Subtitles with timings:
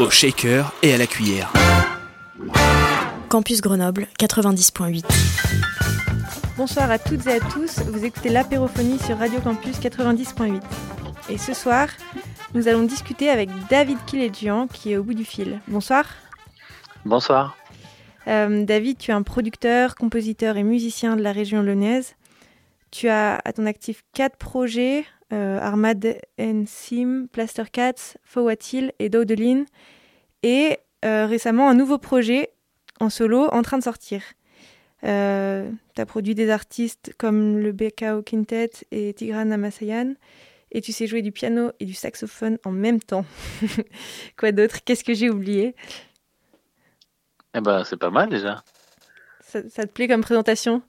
[0.00, 1.52] Au shaker et à la cuillère.
[3.28, 5.04] Campus Grenoble 90.8.
[6.56, 10.60] Bonsoir à toutes et à tous, vous écoutez l'apérophonie sur Radio Campus 90.8.
[11.30, 11.88] Et ce soir,
[12.54, 15.60] nous allons discuter avec David Kiledjian qui est au bout du fil.
[15.68, 16.06] Bonsoir.
[17.04, 17.56] Bonsoir.
[18.26, 22.16] Euh, David, tu es un producteur, compositeur et musicien de la région lyonnaise.
[22.90, 26.16] Tu as à ton actif quatre projets, euh, Armad
[26.66, 29.66] Sim, Plaster Cats, Fowatil et Daudeline.
[30.42, 32.50] Et euh, récemment un nouveau projet
[33.00, 34.22] en solo en train de sortir.
[35.02, 40.14] Euh, tu as produit des artistes comme le BKO Quintet et Tigran Amasayan.
[40.70, 43.24] Et tu sais jouer du piano et du saxophone en même temps.
[44.38, 44.78] Quoi d'autre?
[44.84, 45.74] Qu'est-ce que j'ai oublié?
[47.54, 48.62] Eh ben, c'est pas mal déjà.
[49.40, 50.82] ça, ça te plaît comme présentation?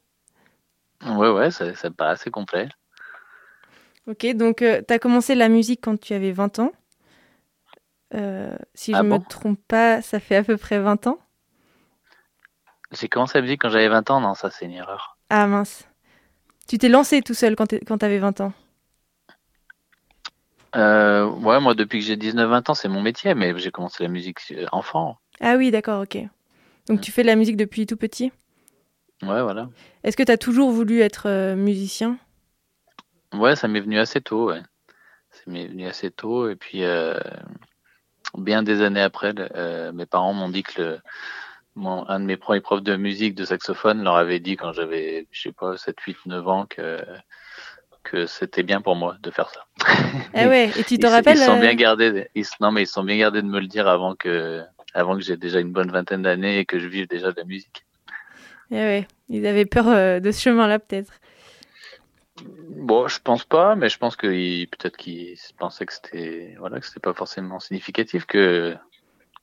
[1.05, 2.69] Ouais, ouais, ça, ça me paraît assez complet.
[4.07, 6.71] Ok, donc tu as commencé la musique quand tu avais 20 ans.
[8.15, 9.19] Euh, si je Ah ne bon?
[9.19, 11.19] me trompe pas, ça fait à peu près 20 ans.
[12.91, 15.19] J'ai commencé la musique quand j'avais 20 ans, non, ça c'est une erreur.
[15.29, 15.87] Ah mince.
[16.67, 18.53] Tu t'es lancé tout seul quand tu avais 20 ans?
[20.75, 24.09] Euh, ouais, moi depuis que j'ai 19-20 ans, c'est mon métier, mais j'ai commencé la
[24.09, 25.17] musique euh, enfant.
[25.39, 26.17] Ah oui, d'accord, ok.
[26.87, 28.31] Donc tu fais de la musique depuis tout petit?
[29.21, 29.69] Ouais, voilà.
[30.03, 32.17] Est-ce que tu as toujours voulu être euh, musicien?
[33.33, 34.61] Ouais, ça m'est venu assez tôt, ouais.
[35.31, 37.19] Ça m'est venu assez tôt, et puis euh,
[38.37, 40.99] bien des années après, euh, mes parents m'ont dit que le,
[41.75, 45.27] mon, un de mes premiers profs de musique de saxophone leur avait dit quand j'avais,
[45.31, 47.03] je sais pas, 7, 8, 9 ans que
[48.03, 49.65] que c'était bien pour moi de faire ça.
[50.35, 52.11] Ah ouais, et tu te ils, rappelles Ils se sont euh, bien gardés.
[52.11, 54.63] de- Ils, se- non, mais ils sont bien gardés de me le dire avant que,
[54.93, 57.45] avant que j'ai déjà une bonne vingtaine d'années et que je vive déjà de la
[57.45, 57.83] musique.
[58.71, 61.13] ah ouais, ils avaient peur de ce chemin-là peut-être.
[62.41, 64.27] Bon, je pense pas, mais je pense que
[64.65, 68.75] peut-être qu'ils pensaient que c'était, voilà, que c'était pas forcément significatif, que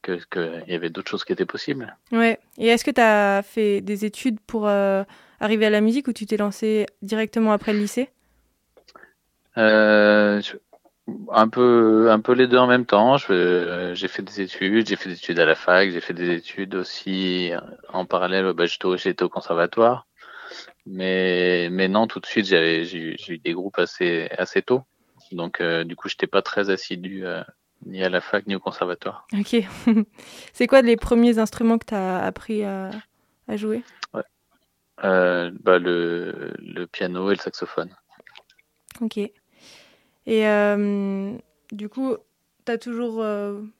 [0.02, 1.96] que qu'il y avait d'autres choses qui étaient possibles.
[2.10, 2.38] Ouais.
[2.58, 5.04] Et est-ce que tu as fait des études pour euh,
[5.40, 8.10] arriver à la musique ou tu t'es lancé directement après le lycée?
[9.56, 10.56] Euh, je-
[11.30, 13.16] un peu, un peu les deux en même temps.
[13.30, 16.30] Euh, j'ai fait des études, j'ai fait des études à la fac, j'ai fait des
[16.36, 17.52] études aussi
[17.92, 18.52] en parallèle.
[18.52, 20.06] Bah, j'étais au conservatoire,
[20.86, 24.62] mais, mais non, tout de suite, j'avais, j'ai, eu- j'ai eu des groupes assez, assez
[24.62, 24.82] tôt.
[25.30, 27.42] Donc, euh, du coup, j'étais pas très assidu euh,
[27.86, 29.26] ni à la fac ni au conservatoire.
[29.32, 29.56] Ok.
[30.52, 32.90] C'est quoi les premiers instruments que tu as appris à,
[33.48, 33.82] à jouer?
[35.04, 37.90] Euh, bah, le, le piano et le saxophone.
[39.00, 39.18] Ok.
[40.26, 40.44] Et
[41.72, 42.16] du coup,
[42.66, 43.24] tu as toujours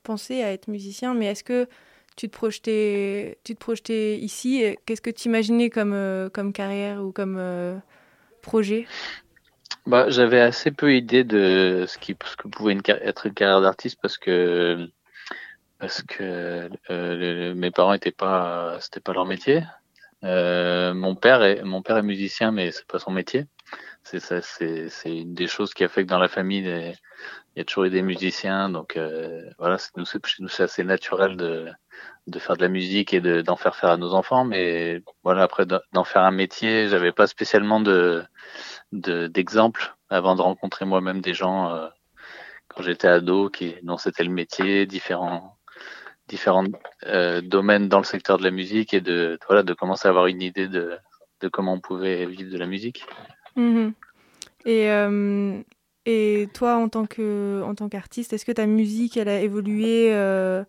[0.02, 1.68] pensé à être musicien, mais est-ce que
[2.16, 7.02] tu te projetais, tu te projetais ici Qu'est-ce que tu imaginais comme, euh, comme carrière
[7.02, 7.76] ou comme euh,
[8.42, 8.86] projet?
[9.86, 13.98] Bah, j'avais assez peu idée de ce qui, ce que pouvait être une carrière d'artiste
[14.00, 14.88] parce que
[15.78, 19.64] parce que euh, mes parents étaient pas, pas leur métier.
[20.22, 23.46] Mon père est mon père est musicien, mais c'est pas son métier.
[24.04, 24.20] C'est
[25.06, 26.94] une des choses qui a fait que dans la famille,
[27.54, 28.68] il y a toujours eu des musiciens.
[28.68, 31.68] Donc euh, voilà, nous c'est assez naturel de
[32.28, 34.44] de faire de la musique et de d'en faire faire à nos enfants.
[34.44, 38.24] Mais voilà, après d'en faire un métier, j'avais pas spécialement de
[38.92, 41.88] de- d'exemples avant de rencontrer moi-même des gens euh,
[42.68, 45.58] quand j'étais ado qui dont c'était le métier, différents
[46.28, 46.64] différents
[47.06, 50.26] euh, domaines dans le secteur de la musique et de voilà de commencer à avoir
[50.26, 50.96] une idée de
[51.40, 53.04] de comment on pouvait vivre de la musique.
[53.56, 53.92] Mhm.
[54.64, 54.88] Et,
[56.04, 60.12] et toi, en tant que en tant qu'artiste, est-ce que ta musique, elle a évolué
[60.12, 60.64] euh,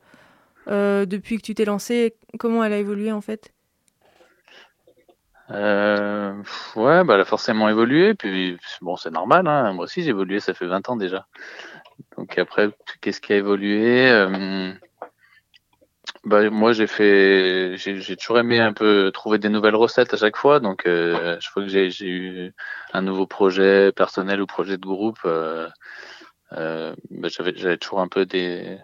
[0.68, 3.52] euh, depuis que tu t'es lancé Comment elle a évolué en fait?
[5.50, 6.34] Euh,
[6.76, 10.40] ouais, bah elle a forcément évolué, puis bon c'est normal, hein, moi aussi j'ai évolué,
[10.40, 11.28] ça fait 20 ans déjà.
[12.18, 12.70] Donc après,
[13.02, 14.10] qu'est-ce qui a évolué
[16.26, 20.18] Bah, moi, j'ai fait, j'ai j'ai toujours aimé un peu trouver des nouvelles recettes à
[20.18, 20.62] chaque fois.
[20.62, 22.54] Donc, euh, chaque fois que j'ai j'ai eu
[22.94, 25.68] un nouveau projet personnel ou projet de groupe, euh,
[26.54, 28.78] euh, bah, j'avais j'avais toujours un peu des,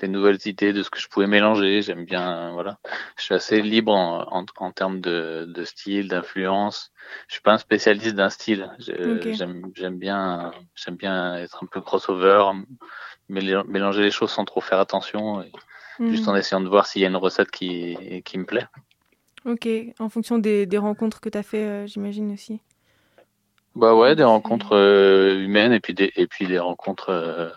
[0.00, 1.82] des nouvelles idées de ce que je pouvais mélanger.
[1.82, 2.78] J'aime bien, voilà.
[3.18, 6.92] Je suis assez libre en, en, en termes de, de style, d'influence.
[7.28, 8.70] Je suis pas un spécialiste d'un style.
[8.80, 9.34] Je- Ok.
[9.36, 12.44] J'aime j'aime bien, j'aime bien être un peu crossover,
[13.30, 15.42] mél- mélanger les choses sans trop faire attention.
[15.42, 15.50] Et,
[16.00, 16.28] juste Mhm.
[16.28, 18.66] en essayant de voir s'il y a une recette qui, qui me plaît.
[19.44, 19.68] Ok,
[19.98, 22.60] en fonction des, des rencontres que tu as fait, euh, j'imagine aussi.
[23.74, 27.50] Bah ouais, des rencontres euh, humaines et puis des, et puis des rencontres euh,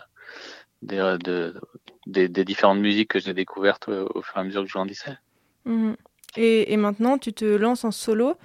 [0.82, 1.58] des, de,
[2.06, 5.16] des, des différentes musiques que j'ai découvertes au fur et à mesure que je grandissais.
[5.64, 5.96] Mhm.
[6.36, 8.36] Et, et maintenant, tu te lances en solo.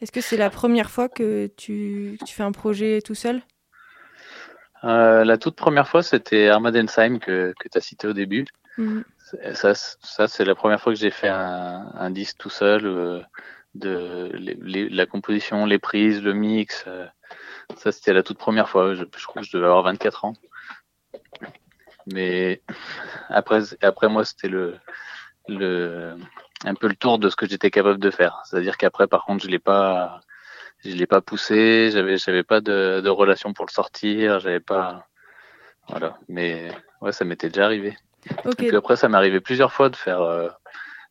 [0.00, 3.42] Est-ce que c'est la première fois que tu, tu fais un projet tout seul?
[4.84, 8.44] Euh, la toute première fois, c'était Armadensheim que, que tu as cité au début.
[8.78, 9.04] Mhm.
[9.54, 13.20] Ça, ça c'est la première fois que j'ai fait un, un disque tout seul, euh,
[13.74, 14.30] de
[14.94, 16.84] la composition, les prises, le mix.
[16.86, 17.06] euh,
[17.76, 18.94] ça, c'était la toute première fois.
[18.94, 20.34] Je, je crois que je devais avoir 24 ans.
[22.06, 22.62] Mais
[23.28, 24.76] après, après moi, c'était le,
[25.48, 26.16] le,
[26.64, 28.42] un peu le tour de ce que j'étais capable de faire.
[28.44, 30.20] C'est-à-dire qu'après, par contre, je l'ai pas,
[30.84, 31.90] je l'ai pas poussé.
[31.92, 34.40] J'avais, j'avais pas de, de relation pour le sortir.
[34.40, 35.06] J'avais pas,
[35.88, 36.18] voilà.
[36.28, 36.70] Mais
[37.00, 37.96] ouais, ça m'était déjà arrivé.
[38.44, 40.48] Ok, Et puis après, ça m'est arrivé plusieurs fois de faire euh,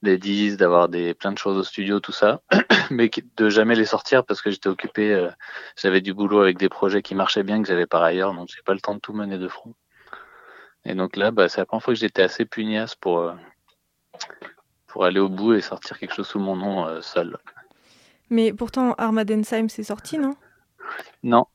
[0.02, 2.42] des disques, d'avoir des plein de choses au studio, tout ça,
[2.90, 5.12] mais de jamais les sortir parce que j'étais occupé.
[5.14, 5.30] euh,
[5.76, 8.62] j'avais du boulot avec des projets qui marchaient bien que j'avais par ailleurs, donc j'ai
[8.64, 9.74] pas le temps de tout mener de front.
[10.86, 13.34] Et donc là, bah, c'est la première fois que j'étais assez pugnace pour euh,
[14.88, 17.38] pour aller au bout et sortir quelque chose sous mon nom seul.
[18.30, 20.36] mais pourtant Armadensheim c'est sorti, non?
[21.24, 21.46] Non,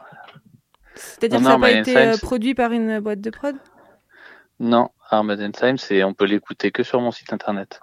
[0.94, 3.56] C'est-à-dire que ça n'a pas été produit par une boîte de prod?
[4.58, 7.80] Non, Armadensheim, c'est on peut l'écouter que sur mon site internet.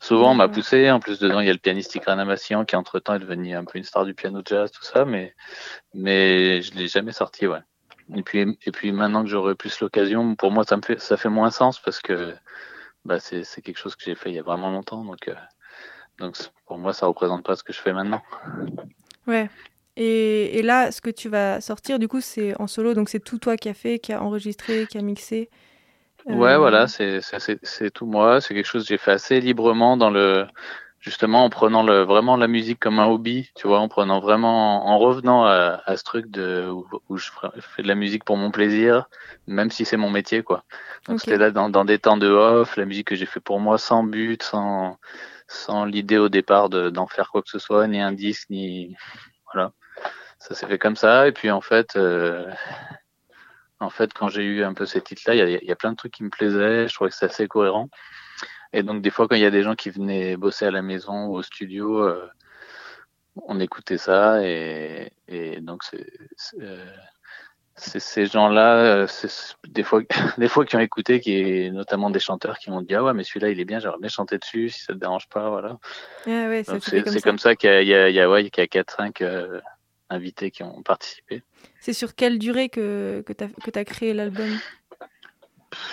[0.00, 0.90] Souvent, on m'a poussé.
[0.90, 3.64] En plus, dedans, il y a le pianiste Ikran Amassian qui, entre-temps, est devenu un
[3.66, 5.34] peu une star du piano jazz, tout ça, mais,
[5.92, 7.60] mais je l'ai jamais sorti, ouais.
[8.16, 11.18] Et puis, et puis maintenant que j'aurai plus l'occasion, pour moi, ça me fait, ça
[11.18, 12.34] fait moins sens parce que,
[13.04, 15.34] bah, c'est, quelque chose que j'ai fait il y a vraiment longtemps, donc, euh,
[16.18, 18.22] donc, pour moi, ça représente pas ce que je fais maintenant.
[19.26, 19.50] Ouais.
[19.96, 23.20] Et, et là, ce que tu vas sortir, du coup, c'est en solo, donc c'est
[23.20, 25.50] tout toi qui a fait, qui a enregistré, qui a mixé.
[26.26, 27.20] Ouais, Euh, voilà, c'est,
[27.62, 28.40] c'est, tout moi.
[28.40, 30.46] C'est quelque chose que j'ai fait assez librement dans le,
[31.00, 34.86] justement, en prenant le, vraiment la musique comme un hobby, tu vois, en prenant vraiment,
[34.86, 37.30] en revenant à, à ce truc de, où, où je
[37.60, 39.08] fais de la musique pour mon plaisir,
[39.46, 40.64] même si c'est mon métier, quoi.
[41.08, 43.60] Donc c'était là dans, dans des temps de off, la musique que j'ai fait pour
[43.60, 44.98] moi sans but, sans,
[45.48, 48.94] sans l'idée au départ de, d'en faire quoi que ce soit, ni un disque, ni,
[49.52, 49.72] voilà.
[50.38, 51.28] Ça s'est fait comme ça.
[51.28, 52.50] Et puis, en fait, euh,
[53.80, 55.76] en fait, quand j'ai eu un peu ces titres-là, il y a, il y a
[55.76, 56.88] plein de trucs qui me plaisaient.
[56.88, 57.88] Je trouvais que c'était assez cohérent.
[58.72, 60.82] Et donc, des fois, quand il y a des gens qui venaient bosser à la
[60.82, 62.28] maison ou au studio, euh,
[63.36, 64.44] on écoutait ça.
[64.46, 66.06] Et, et donc, c'est,
[66.36, 66.84] c'est, euh,
[67.80, 70.02] c'est ces gens-là, euh, c'est des fois,
[70.38, 73.24] des fois qui ont écouté, qui notamment des chanteurs qui m'ont dit ah ouais, mais
[73.24, 75.78] celui-là il est bien, j'aimerais bien chanter dessus, si ça te dérange pas, voilà.
[76.26, 77.56] Ah ouais, c'est comme c'est ça.
[77.56, 79.60] qu'il y a, il y a, ouais, y a 4-5 euh,
[80.10, 81.42] invités qui ont participé.
[81.80, 84.48] C'est sur quelle durée que, que tu as, créé l'album?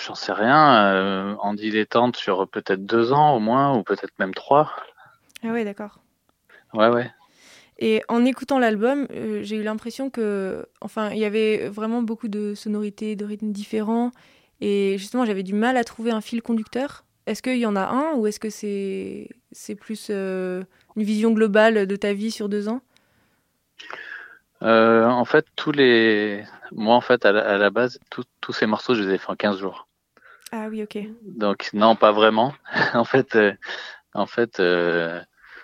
[0.05, 4.33] J'en sais rien, euh, en dilettante sur peut-être deux ans au moins, ou peut-être même
[4.33, 4.71] trois.
[5.43, 5.99] Ah ouais, d'accord.
[6.73, 7.09] Ouais, ouais.
[7.79, 12.27] Et en écoutant l'album, euh, j'ai eu l'impression que, enfin, il y avait vraiment beaucoup
[12.27, 14.11] de sonorités, de rythmes différents,
[14.59, 17.05] et justement, j'avais du mal à trouver un fil conducteur.
[17.27, 20.63] Est-ce qu'il y en a un, ou est-ce que c'est c'est plus euh,
[20.95, 22.81] une vision globale de ta vie sur deux ans?
[24.63, 26.43] Euh, en fait, tous les.
[26.71, 29.17] Moi, en fait, à la, à la base, tous- tous ces morceaux, je les ai
[29.17, 29.87] fait en 15 jours.
[30.51, 30.97] Ah oui, ok.
[31.23, 32.53] Donc, non, pas vraiment.
[32.93, 33.53] en fait, euh,
[34.13, 35.21] en fait euh,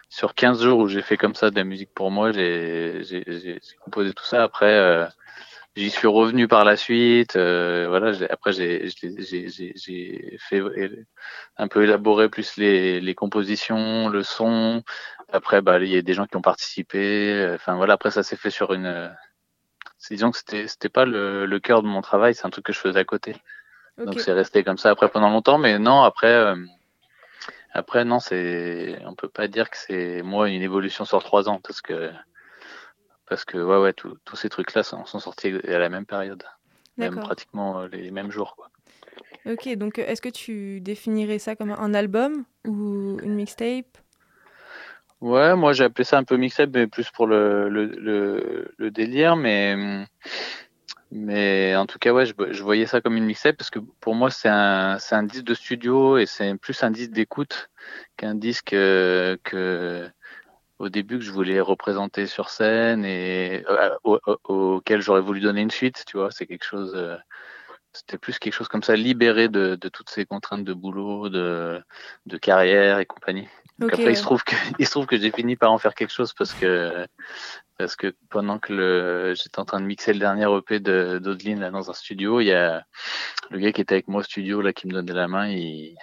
[0.09, 3.23] sur 15 jours où j'ai fait comme ça de la musique pour moi, j'ai j'ai-
[3.27, 4.43] j'ai j'ai composé tout ça.
[4.43, 5.05] Après, euh,
[5.75, 7.35] j'y suis revenu par la suite.
[7.35, 10.61] euh, voilà, après, j'ai j'ai- j'ai- j'ai- j'ai fait
[11.57, 14.83] un peu élaborer plus les, les compositions, le son.
[15.33, 17.51] Après, bah, il y a des gens qui ont participé.
[17.55, 18.85] Enfin, voilà, après, ça s'est fait sur une.
[18.85, 19.09] euh,
[20.09, 22.73] Disons que c'était c'était pas le, le cœur de mon travail, c'est un truc que
[22.73, 23.35] je faisais à côté.
[23.97, 26.57] Donc c'est resté comme ça après pendant longtemps, mais non après euh,
[27.71, 31.61] après non c'est on peut pas dire que c'est moi une évolution sur trois ans
[31.63, 32.11] parce que
[33.27, 36.43] parce que ouais ouais tous ces trucs là sont, sont sortis à la même période,
[36.97, 38.69] même pratiquement euh, les mêmes jours quoi.
[39.45, 43.97] Ok, donc euh, est-ce que tu définirais ça comme un album ou une mixtape?
[45.23, 48.91] Ouais, moi j'ai appelé ça un peu mixtape, mais plus pour le, le, le, le
[48.91, 50.05] délire, mais
[51.11, 54.15] mais en tout cas ouais, je, je voyais ça comme une mixtape parce que pour
[54.15, 57.69] moi c'est un un disque de studio et c'est plus un disque d'écoute
[58.17, 60.09] qu'un disque euh, que
[60.79, 65.41] au début que je voulais représenter sur scène et euh, au- au- auquel j'aurais voulu
[65.41, 67.17] donner une suite, tu vois, c'est quelque chose euh,
[67.93, 71.83] c'était plus quelque chose comme ça libéré de, toutes ces contraintes de boulot, de
[72.41, 73.47] carrière et compagnie.
[73.79, 75.95] Donc après, il se trouve que, il se trouve que j'ai fini par en faire
[75.95, 77.07] quelque chose parce que,
[77.77, 81.59] parce que pendant que le, j'étais en train de mixer le dernier EP de, d'Odeline,
[81.59, 82.85] là, dans un studio, il y a
[83.49, 85.95] le gars qui était avec moi au studio, là, qui me donnait la main, il,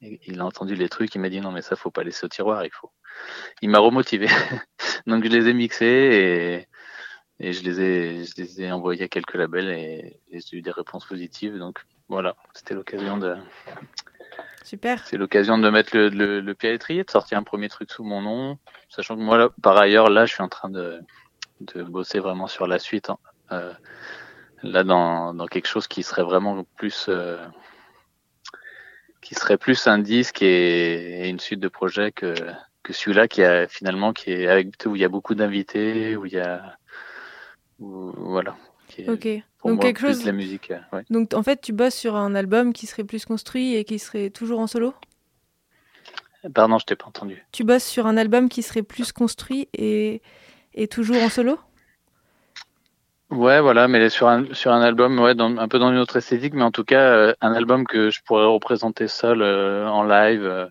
[0.00, 2.28] il a entendu les trucs, il m'a dit non mais ça faut pas laisser au
[2.28, 2.90] tiroir, il faut.
[3.62, 4.26] Il m'a remotivé.
[5.06, 6.66] Donc je les ai mixés
[7.40, 10.62] et, et je les ai je les ai envoyés à quelques labels et, j'ai eu
[10.62, 11.58] des réponses positives.
[11.58, 13.36] Donc voilà, c'était l'occasion de
[14.68, 15.02] Super.
[15.06, 17.90] C'est l'occasion de mettre le, le, le, pied à l'étrier, de sortir un premier truc
[17.90, 18.58] sous mon nom,
[18.90, 21.00] sachant que moi, là, par ailleurs, là, je suis en train de,
[21.62, 23.08] de bosser vraiment sur la suite.
[23.08, 23.16] Hein.
[23.52, 23.72] Euh,
[24.62, 27.42] là, dans, dans quelque chose qui serait vraiment plus, euh,
[29.22, 32.34] qui serait plus un disque et, et, une suite de projets que,
[32.82, 36.26] que celui-là qui a finalement qui est avec où il y a beaucoup d'invités, où
[36.26, 36.76] il y a,
[37.78, 38.54] où, voilà.
[39.64, 40.20] Donc quelque chose.
[40.20, 40.72] De la musique.
[40.92, 41.04] Ouais.
[41.10, 44.30] Donc en fait, tu bosses sur un album qui serait plus construit et qui serait
[44.30, 44.94] toujours en solo?
[46.54, 47.44] Pardon, je t'ai pas entendu.
[47.52, 50.22] Tu bosses sur un album qui serait plus construit et,
[50.74, 51.58] et toujours en solo?
[53.30, 56.16] Ouais, voilà, mais sur un sur un album, ouais, dans, un peu dans une autre
[56.16, 60.02] esthétique, mais en tout cas, euh, un album que je pourrais représenter seul euh, en
[60.02, 60.66] live, euh,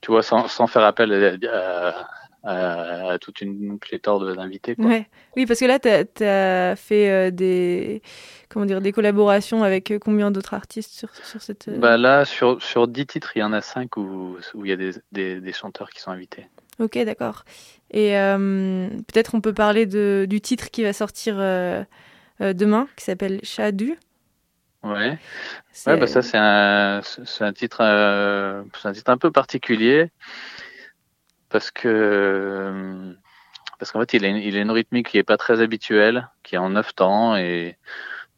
[0.00, 1.12] tu vois, sans, sans faire appel
[1.46, 2.06] à, à,
[2.44, 4.74] à, à toute une pléthore d'invités.
[4.78, 5.06] Ouais.
[5.36, 8.02] Oui, parce que là, tu as, as, fait euh, des,
[8.48, 11.68] comment dire, des collaborations avec euh, combien d'autres artistes sur, sur cette.
[11.78, 14.72] Bah là, sur, sur 10 titres, il y en a 5 où il où y
[14.72, 16.46] a des, des, des, chanteurs qui sont invités.
[16.78, 17.44] Ok, d'accord.
[17.90, 21.84] Et euh, peut-être on peut parler de, du titre qui va sortir euh,
[22.40, 23.98] demain, qui s'appelle Chadu.
[24.84, 25.18] Ouais.
[25.86, 27.00] Ouais, bah ça c'est un,
[27.40, 30.10] un titre, euh, un titre un peu particulier
[31.48, 33.14] parce que
[33.78, 36.28] parce qu'en fait il a, une, il a une rythmique qui est pas très habituelle,
[36.42, 37.76] qui est en neuf temps et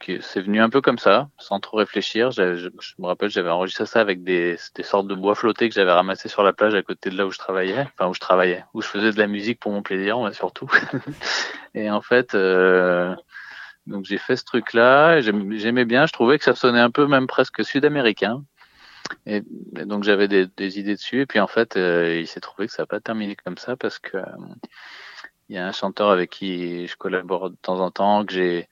[0.00, 2.30] qui c'est venu un peu comme ça, sans trop réfléchir.
[2.30, 5.92] Je, me rappelle, j'avais enregistré ça avec des, des sortes de bois flottés que j'avais
[5.92, 8.64] ramassés sur la plage à côté de là où je travaillais, enfin où je travaillais,
[8.74, 10.70] où je faisais de la musique pour mon plaisir, surtout.
[11.74, 13.14] et en fait, euh,
[13.86, 17.26] donc j'ai fait ce truc-là, j'aimais bien, je trouvais que ça sonnait un peu même
[17.26, 18.42] presque sud-américain.
[19.26, 19.42] Et,
[19.84, 21.22] donc j'avais des, des, idées dessus.
[21.22, 23.76] Et puis en fait euh, il s'est trouvé que ça n'a pas terminé comme ça
[23.76, 24.24] parce que euh,
[25.48, 28.68] il y a un chanteur avec qui je collabore de temps en temps que j'ai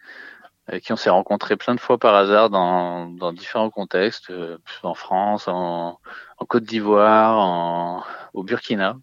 [0.66, 4.58] avec qui on s'est rencontrés plein de fois par hasard dans, dans différents contextes euh,
[4.82, 5.98] en France en,
[6.38, 8.04] en Côte d'Ivoire
[8.34, 8.96] au Burkina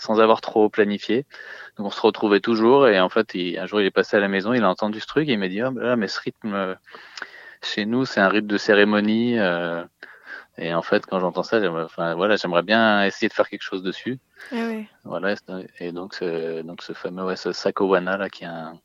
[0.00, 1.26] sans avoir trop planifié.
[1.76, 2.86] Donc on se retrouvait toujours.
[2.86, 5.00] Et en fait il, un jour il est passé à la maison il a entendu
[5.00, 6.76] ce truc et il m'a dit ah mais ce rythme
[7.62, 9.84] chez nous c'est un rythme de cérémonie euh,
[10.58, 13.62] et en fait, quand j'entends ça, j'aimerais, enfin, voilà, j'aimerais bien essayer de faire quelque
[13.62, 14.18] chose dessus.
[14.52, 14.70] Ah.
[15.04, 15.34] Voilà.
[15.78, 17.48] Et donc, ce, donc ce fameux ouais, ce
[18.00, 18.80] là, qui est un,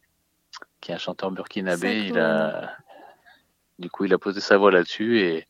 [0.81, 2.75] qui est un chanteur burkinabé, il a,
[3.79, 5.47] du coup, il a posé sa voix là-dessus et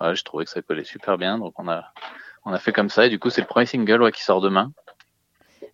[0.00, 1.38] ouais, je trouvais que ça collait super bien.
[1.38, 1.92] Donc, on a,
[2.44, 3.06] on a fait comme ça.
[3.06, 4.72] Et du coup, c'est le premier single ouais, qui sort demain.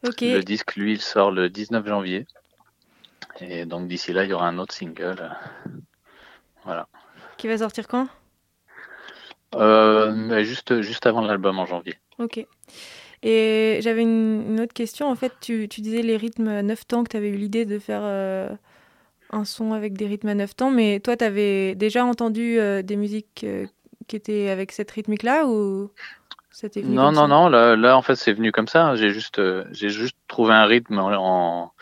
[0.02, 2.26] Le disque, lui, il sort le 19 janvier.
[3.40, 5.37] Et donc, d'ici là, il y aura un autre single.
[6.64, 6.88] Voilà.
[7.37, 8.09] Qui va sortir quand?
[9.54, 11.95] Euh, juste, juste avant l'album en janvier.
[12.19, 12.45] Ok.
[13.23, 15.09] Et j'avais une, une, autre question.
[15.11, 17.66] En fait, tu, tu disais les rythmes à 9 temps, que tu avais eu l'idée
[17.66, 18.49] de faire euh,
[19.30, 20.71] un son avec des rythmes à 9 temps.
[20.71, 23.47] Mais toi, tu avais déjà entendu euh, des musiques
[24.07, 25.90] qui étaient avec cette rythmique-là ou
[26.75, 27.26] venu Non, non, ça?
[27.26, 27.49] non.
[27.49, 28.95] Là, là, en fait, c'est venu comme ça.
[28.97, 29.40] J'ai juste,
[29.73, 31.73] j'ai juste trouvé un rythme en, en,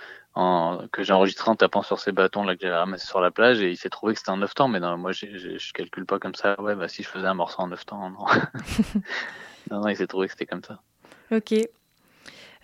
[0.92, 3.61] que j'ai enregistré en tapant sur ces bâtons là que j'avais ramassé sur la plage
[3.61, 6.18] et il s'est trouvé que c'était en 9 temps mais non moi je calcule pas
[6.18, 6.61] comme ça.
[6.61, 8.25] Ouais bah si je faisais un morceau en 9 temps non.
[9.71, 10.80] Non, non il s'est trouvé que c'était comme ça.
[11.30, 11.54] Ok.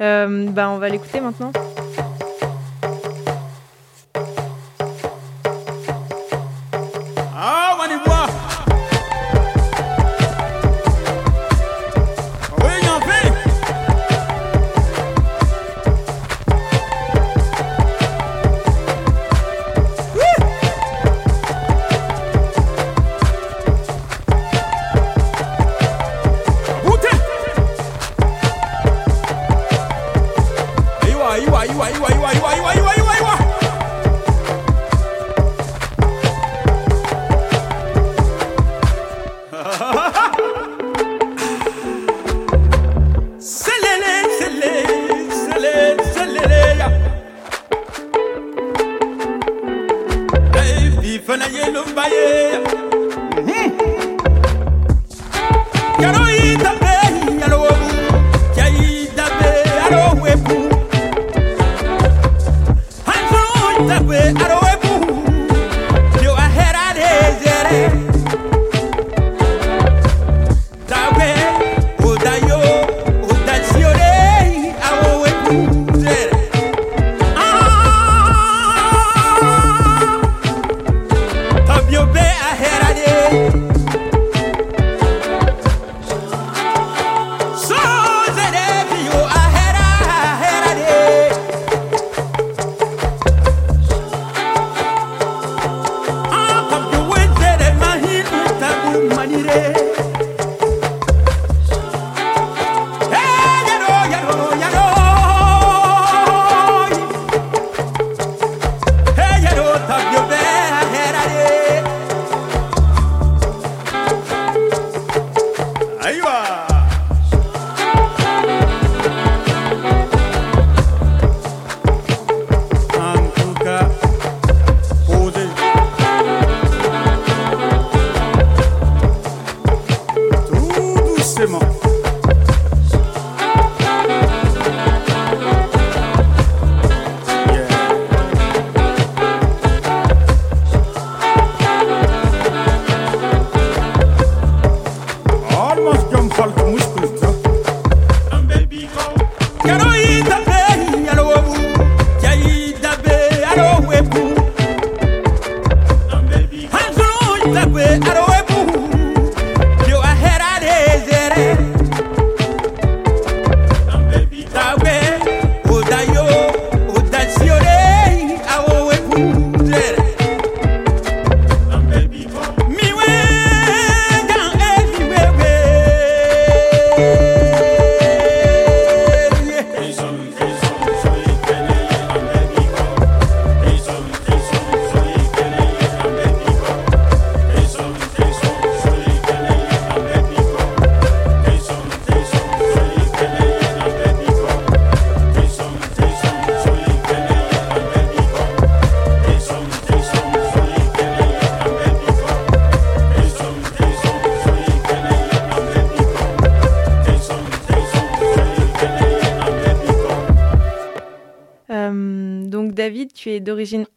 [0.01, 1.53] Euh, bah on va l'écouter maintenant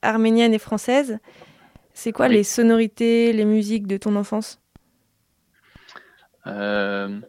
[0.08, 1.20] arménienne et française.
[1.94, 4.60] C'est quoi les sonorités, les musiques de ton enfance?
[6.46, 7.20] Euh,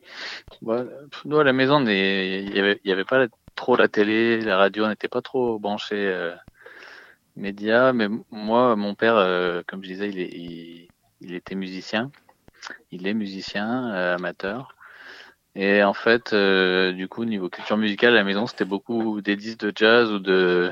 [1.24, 2.50] Nous, à la maison, il
[2.84, 6.34] n'y avait, pas trop la télé, la radio n'était pas trop branchée euh,
[7.34, 7.92] médias.
[7.92, 10.88] Mais moi, mon père, euh, comme je disais, il,
[11.20, 12.10] il, était musicien.
[12.90, 14.74] Il est musicien, euh, amateur.
[15.54, 19.60] Et en fait, du coup, niveau culture musicale, à la maison, c'était beaucoup des disques
[19.60, 20.70] de jazz ou de,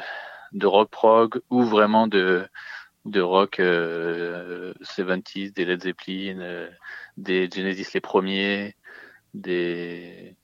[0.53, 2.47] de rock prog ou vraiment de
[3.07, 6.69] de rock euh, 70s, des Led Zeppelin, euh,
[7.17, 8.77] des Genesis les premiers,
[9.35, 10.35] des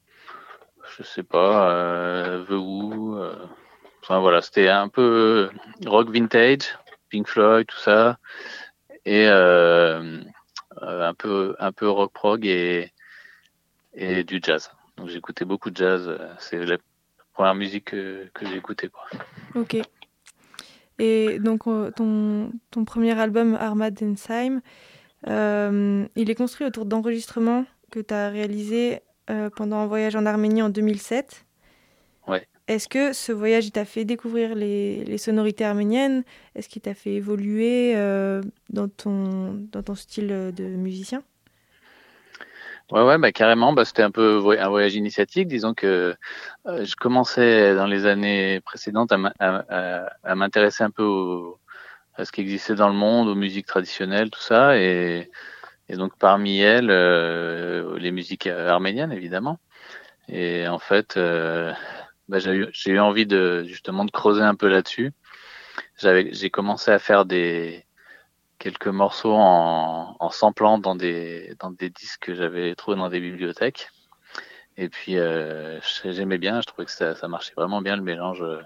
[0.97, 3.17] je sais pas, euh, The Who.
[3.19, 3.47] Euh,
[4.03, 5.51] enfin voilà, c'était un peu
[5.87, 6.79] rock vintage,
[7.11, 8.19] Pink Floyd, tout ça,
[9.05, 12.93] et un peu un peu rock prog et
[13.95, 14.71] et du jazz.
[14.97, 16.19] Donc j'écoutais beaucoup de jazz.
[16.39, 16.65] C'est
[17.33, 18.89] première musique que, que j'ai écoutée.
[18.89, 19.05] Quoi.
[19.55, 19.77] Ok.
[20.99, 23.99] Et donc, euh, ton, ton premier album, Armad
[25.29, 30.27] euh, il est construit autour d'enregistrements que tu as réalisés euh, pendant un voyage en
[30.27, 31.45] Arménie en 2007.
[32.27, 32.47] Ouais.
[32.67, 36.25] Est-ce que ce voyage t'a fait découvrir les, les sonorités arméniennes?
[36.55, 37.95] Est-ce qu'il t'a fait évoluer
[38.71, 41.23] dans, ton, dans ton style de musicien?
[42.91, 43.73] Ouais, ouais, bah carrément.
[43.73, 45.49] Bah, c'était un peu un voyage initiatique.
[45.49, 46.15] Disons que
[46.67, 51.41] euh, je commençais dans les années précédentes à m'intéresser un peu
[52.15, 55.31] à ce qui existait dans le monde, aux musiques traditionnelles, tout ça, et,
[55.89, 59.59] et donc parmi elles, euh, les musiques arméniennes, évidemment.
[60.29, 61.73] Et en fait, euh,
[62.29, 65.13] bah, j'ai eu, eu envie de justement de creuser un peu là-dessus.
[65.99, 67.87] J'ai commencé à faire des
[68.63, 73.19] quelques morceaux en, en samplant dans des, dans des disques que j'avais trouvés dans des
[73.19, 73.89] bibliothèques.
[74.77, 78.41] Et puis euh, j'aimais bien, je trouvais que ça, ça, marchait vraiment bien le mélange
[78.41, 78.61] euh,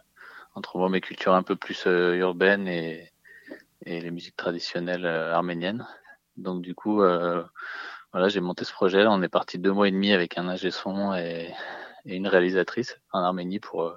[0.55, 3.11] entre moi, mes cultures un peu plus euh, urbaines et,
[3.87, 5.87] et les musiques traditionnelles euh, arméniennes.
[6.37, 9.07] Donc du coup, voilà, j'ai monté ce projet.
[9.07, 11.55] On est parti deux mois et demi avec un ingé son et,
[12.05, 13.97] et une réalisatrice en Arménie pour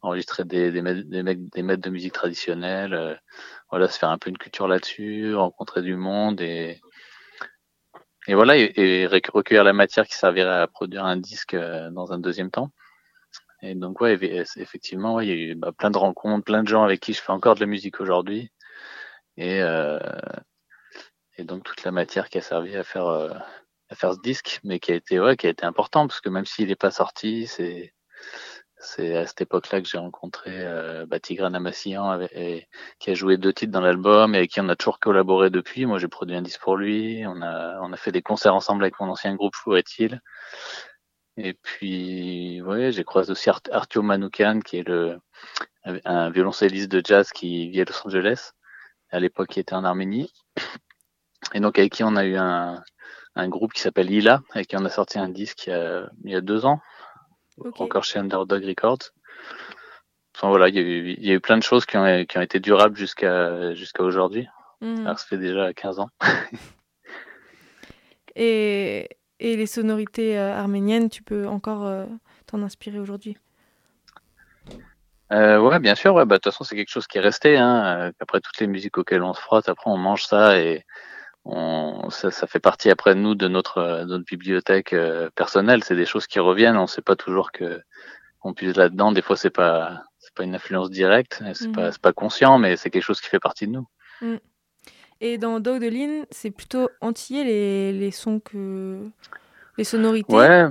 [0.00, 3.20] enregistrer des, des, des, des maîtres de musique traditionnelle
[3.70, 6.80] voilà, se faire un peu une culture là-dessus, rencontrer du monde et
[8.28, 12.18] et voilà et, recueillir la matière qui servirait à produire un disque euh, dans un
[12.18, 12.70] deuxième temps.
[13.62, 14.18] Et donc ouais,
[14.56, 17.12] effectivement, ouais, il y a eu bah, plein de rencontres, plein de gens avec qui
[17.12, 18.50] je fais encore de la musique aujourd'hui,
[19.36, 19.98] et euh,
[21.38, 23.30] et donc toute la matière qui a servi à faire euh,
[23.90, 26.28] à faire ce disque, mais qui a été ouais, qui a été important parce que
[26.28, 27.94] même s'il n'est pas sorti, c'est
[28.78, 32.18] c'est à cette époque-là que j'ai rencontré euh, bah, Tigran Amassian,
[32.98, 35.86] qui a joué deux titres dans l'album et avec qui on a toujours collaboré depuis.
[35.86, 37.24] Moi, j'ai produit un disque pour lui.
[37.26, 40.20] On a, on a fait des concerts ensemble avec mon ancien groupe Fou il
[41.38, 45.18] Et puis, ouais, j'ai croisé aussi Artio Manoukian, qui est le,
[46.04, 48.52] un violoncelliste de jazz qui vit à Los Angeles.
[49.10, 50.32] À l'époque, il était en Arménie.
[51.54, 52.82] Et donc, avec qui on a eu un,
[53.36, 56.10] un groupe qui s'appelle Ila et qui en a sorti un disque il y a,
[56.24, 56.80] il y a deux ans,
[57.58, 57.80] Ok.
[57.80, 59.12] encore chez Underdog Records.
[60.34, 62.24] Enfin voilà, il y, a eu, il y a eu plein de choses qui ont,
[62.26, 64.46] qui ont été durables jusqu'à jusqu'à aujourd'hui.
[64.82, 65.06] Mhm.
[65.06, 66.10] Alors ça fait déjà 15 ans.
[68.36, 69.08] Et,
[69.40, 72.04] et les sonorités euh, arméniennes, tu peux encore euh,
[72.46, 73.38] t'en inspirer aujourd'hui?
[75.32, 76.14] Euh, ouais, bien sûr.
[76.14, 77.56] Ouais, bah, de toute façon, c'est quelque chose qui est resté.
[77.56, 77.84] Hein.
[78.08, 80.84] Euh, Après toutes les musiques auxquelles on se frotte, après on mange ça et
[81.48, 85.84] on, ça, ça fait partie après nous de notre, euh, de notre bibliothèque euh, personnelle.
[85.84, 86.76] C'est des choses qui reviennent.
[86.76, 87.80] On sait pas toujours que
[88.42, 89.12] on puise là-dedans.
[89.12, 91.90] Des fois, c'est pas, c'est pas une influence directe, c'est Mhm.
[92.00, 93.88] pas, conscient, mais c'est quelque chose qui fait partie de nous.
[95.20, 99.08] Et dans Dog de Lynn, c'est plutôt antillais les, les sons que.
[99.78, 100.32] les sonorités?
[100.34, 100.66] Ouais,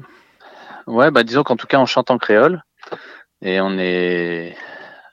[0.87, 2.63] ouais, bah disons qu'en tout cas on chante en créole
[3.41, 4.55] et on est,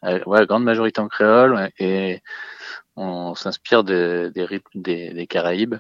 [0.05, 2.23] euh, ouais, grande majorité en créole et
[2.97, 5.77] on s'inspire de- des rythmes des, des Caraïbes,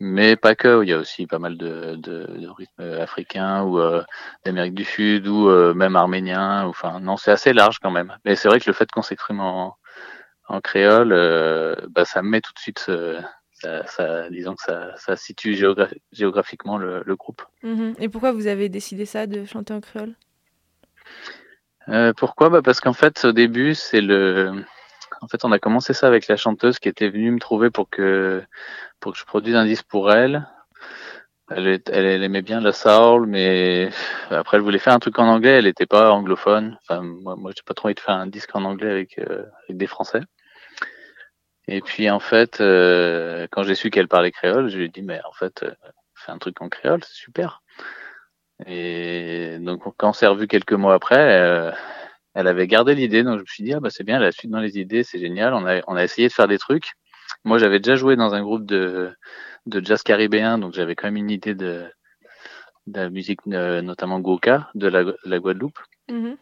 [0.00, 0.82] mais pas que.
[0.82, 4.02] Il y a aussi pas mal de, de, de rythmes africains ou euh,
[4.44, 6.64] d'Amérique du Sud ou euh, même arméniens.
[6.64, 8.16] Enfin, non, c'est assez large quand même.
[8.24, 9.76] Mais c'est vrai que le fait qu'on s'exprime en,
[10.48, 13.20] en créole, euh, bah, ça met tout de suite, ce-
[13.52, 17.42] ça, ça, disons que ça, ça situe géogra- géographiquement le, le groupe.
[17.62, 17.94] Mhm.
[17.98, 20.14] Et pourquoi vous avez décidé ça, de chanter en créole?
[22.16, 22.48] Pourquoi?
[22.48, 24.64] Bah Parce qu'en fait, au début, c'est le.
[25.20, 27.88] En fait, on a commencé ça avec la chanteuse qui était venue me trouver pour
[27.90, 28.42] que
[29.00, 30.46] pour que je produise un disque pour elle.
[31.50, 33.90] Elle, elle, elle aimait bien la soul, mais
[34.30, 35.58] après, elle voulait faire un truc en anglais.
[35.58, 36.78] Elle n'était pas anglophone.
[36.82, 39.44] Enfin, moi, moi, j'ai pas trop envie de faire un disque en anglais avec euh,
[39.68, 40.22] avec des Français.
[41.66, 45.02] Et puis, en fait, euh, quand j'ai su qu'elle parlait créole, je lui ai dit,
[45.02, 45.74] mais en fait, euh,
[46.14, 47.62] fais un truc en créole, c'est super.
[48.66, 51.72] Et donc, quand on s'est revu quelques mois après, euh,
[52.34, 53.22] elle avait gardé l'idée.
[53.22, 55.18] Donc, je me suis dit, ah bah c'est bien, la suite dans les idées, c'est
[55.18, 55.54] génial.
[55.54, 56.92] On a, on a essayé de faire des trucs.
[57.44, 59.12] Moi, j'avais déjà joué dans un groupe de,
[59.66, 61.84] de jazz caribéen, donc j'avais quand même une idée de,
[62.86, 65.78] de la musique, euh, notamment Goka, de la, la Guadeloupe.
[66.10, 66.36] Mhm.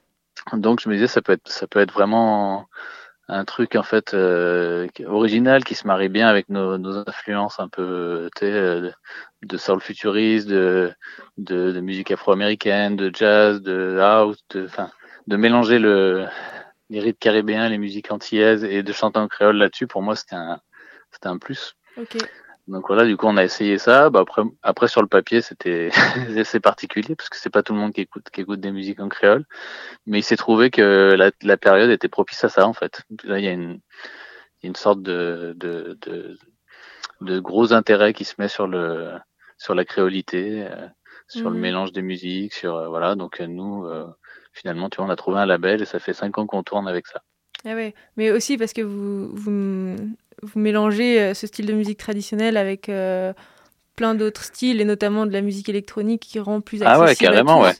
[0.54, 2.66] Donc, je me disais, ça peut être, ça peut être vraiment
[3.28, 7.68] un truc en fait euh, original qui se marie bien avec nos, nos influences un
[7.68, 8.90] peu euh,
[9.42, 10.92] de soul futuriste, de,
[11.38, 14.90] de, de musique afro-américaine, de jazz, de house, de, enfin,
[15.26, 16.26] de mélanger le,
[16.90, 19.86] les rythmes caribéens, les musiques antillaises et de chanter en créole là-dessus.
[19.86, 20.60] Pour moi, c'était un,
[21.12, 21.74] c'était un plus.
[21.96, 22.16] Ok.
[22.68, 24.08] Donc voilà, du coup, on a essayé ça.
[24.10, 25.90] Bah, après, après sur le papier, c'était
[26.44, 29.00] c'est particulier parce que c'est pas tout le monde qui écoute qui écoute des musiques
[29.00, 29.44] en créole.
[30.06, 33.02] Mais il s'est trouvé que la, la période était propice à ça en fait.
[33.24, 33.80] Là, il y a une,
[34.62, 36.38] une sorte de, de, de,
[37.20, 39.12] de gros intérêt qui se met sur le
[39.58, 40.88] sur la créolité, euh,
[41.28, 41.60] sur le Mhm.
[41.60, 43.14] mélange des musiques, sur euh, voilà.
[43.16, 44.06] Donc euh, nous, euh,
[44.52, 46.88] finalement, tu vois, on a trouvé un label et ça fait cinq ans qu'on tourne
[46.88, 47.22] avec ça.
[47.64, 47.94] Ah ouais.
[48.16, 49.96] Mais aussi parce que vous, vous,
[50.42, 53.32] vous mélangez euh, ce style de musique traditionnelle avec euh,
[53.96, 57.10] plein d'autres styles et notamment de la musique électronique qui rend plus Ah accessible ouais,
[57.12, 57.64] à carrément, tous.
[57.66, 57.74] ouais.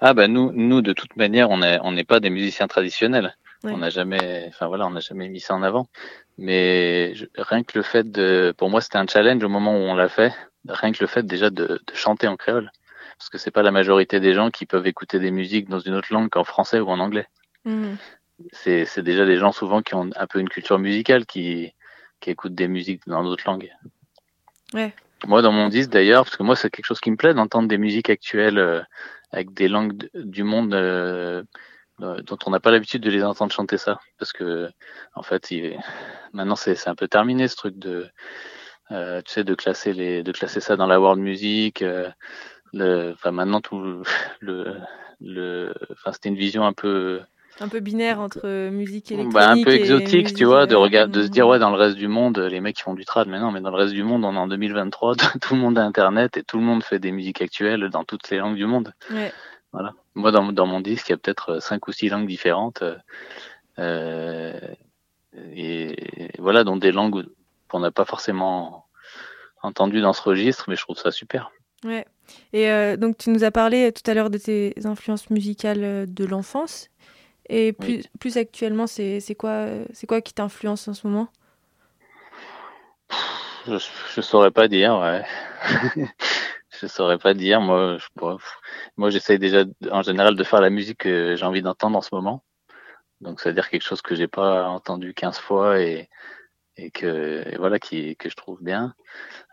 [0.00, 3.36] Ah bah nous, nous de toute manière, on est, on n'est pas des musiciens traditionnels.
[3.62, 3.72] Ouais.
[3.72, 5.86] On n'a jamais, enfin voilà, on n'a jamais mis ça en avant.
[6.38, 9.80] Mais je- rien que le fait de, pour moi, c'était un challenge au moment où
[9.80, 10.32] on l'a fait.
[10.66, 12.70] Rien que le fait déjà de, de chanter en créole,
[13.20, 15.92] parce que c'est pas la majorité des gens qui peuvent écouter des musiques dans une
[15.92, 17.26] autre langue qu'en français ou en anglais.
[17.66, 17.98] Mhm.
[18.52, 21.74] C'est, déjà des gens souvent qui ont un peu une culture musicale, qui,
[22.20, 23.70] qui écoutent des musiques dans d'autres langues.
[24.72, 24.94] Ouais.
[25.26, 27.68] Moi, dans mon disque d'ailleurs, parce que moi, c'est quelque chose qui me plaît d'entendre
[27.68, 28.80] des musiques actuelles euh,
[29.32, 31.42] avec des langues du monde euh,
[32.00, 34.70] euh, dont on n'a pas l'habitude de les entendre chanter ça, parce que
[35.14, 35.78] en fait, il est-
[36.32, 38.08] maintenant c'est c'est un peu terminé ce truc de,
[38.92, 41.82] euh, tu sais, de classer les, de classer ça dans la world music.
[41.82, 42.08] euh,
[42.72, 44.02] le, enfin maintenant tout
[44.40, 44.76] le,
[45.20, 47.20] le, enfin c'était une vision un peu
[47.60, 51.22] Un peu binaire entre musique électronique bah, un peu exotique, tu vois, de regarder, de
[51.24, 53.38] se dire ouais, dans le reste du monde, les mecs qui font du trad, mais
[53.38, 55.84] non, mais dans le reste du monde, on est en 2023, tout le monde a
[55.84, 58.94] Internet et tout le monde fait des musiques actuelles dans toutes les langues du monde.
[59.10, 59.32] Ouais.
[59.72, 59.92] Voilà.
[60.14, 62.82] Moi, dans, dans mon disque, il y a peut-être euh, cinq ou six langues différentes,
[62.82, 62.96] euh,
[63.78, 64.58] euh,
[65.54, 67.26] et, et voilà, dont des langues
[67.68, 68.86] qu'on n'a pas forcément
[69.62, 71.52] entendues dans ce registre, mais je trouve ça super.
[71.84, 72.04] Ouais.
[72.52, 76.06] Et euh, donc, tu nous as parlé tout à l'heure de tes influences musicales euh,
[76.06, 76.90] de l'enfance.
[77.48, 78.06] Et plus, Oui.
[78.20, 81.28] plus actuellement, c'est quoi, euh, c'est quoi qui t'influence en ce moment?
[83.66, 83.76] Je,
[84.14, 85.24] je saurais pas dire, ouais.
[86.80, 87.60] je saurais pas dire.
[87.60, 88.06] Moi, je,
[88.96, 92.14] moi, j'essaye déjà, en général, de faire la musique que j'ai envie d'entendre en ce
[92.14, 92.44] moment.
[93.20, 96.08] Donc, c'est-à-dire quelque chose que j'ai pas entendu 15 fois et,
[96.76, 98.94] et que, et voilà, qui, que je trouve bien.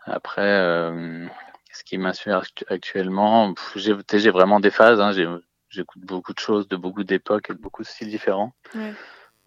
[0.06, 1.26] Après, euh,
[1.72, 5.40] ce qui m'inspire actu- actuellement, j'ai, vraiment des phases, hein.
[5.70, 8.54] J'écoute beaucoup de choses, de beaucoup d'époques et de beaucoup de styles différents.
[8.74, 8.94] Ouais.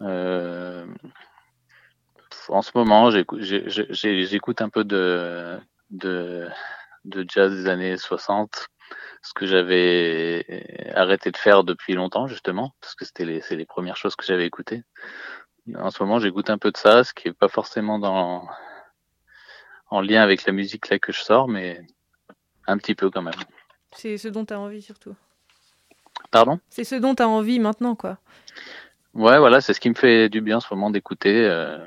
[0.02, 0.86] Euh,
[2.48, 5.58] en ce moment, j'écoute un peu de,
[5.90, 6.48] de,
[7.04, 8.68] de jazz des années 60,
[9.22, 13.96] ce que j'avais arrêté de faire depuis longtemps justement, parce que c'était les, les premières
[13.96, 14.82] choses que j'avais écoutées.
[15.76, 18.48] En ce moment, j'écoute un peu de ça, ce qui est pas forcément dans
[19.90, 21.86] en lien avec la musique là que je sors, mais
[22.66, 23.34] un petit peu quand même.
[23.96, 25.14] C'est ce dont tu as envie surtout.
[26.30, 26.58] Pardon?
[26.70, 28.18] C'est ce dont tu as envie maintenant, quoi.
[29.14, 31.44] Ouais, voilà, c'est ce qui me fait du bien en ce moment d'écouter.
[31.44, 31.78] euh,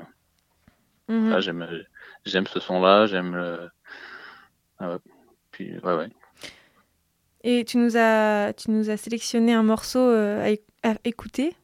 [1.08, 1.30] Mhm.
[1.30, 1.66] là, j'aime,
[2.24, 3.70] j'aime ce son-là, j'aime le.
[4.78, 4.98] Ah ouais.
[5.52, 6.08] Puis, ouais, ouais.
[7.44, 11.54] Et tu nous as, tu nous as sélectionné un morceau euh, à écouter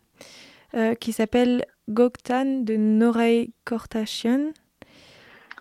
[0.75, 4.53] euh, qui s'appelle Goktan de Norei Kortashian.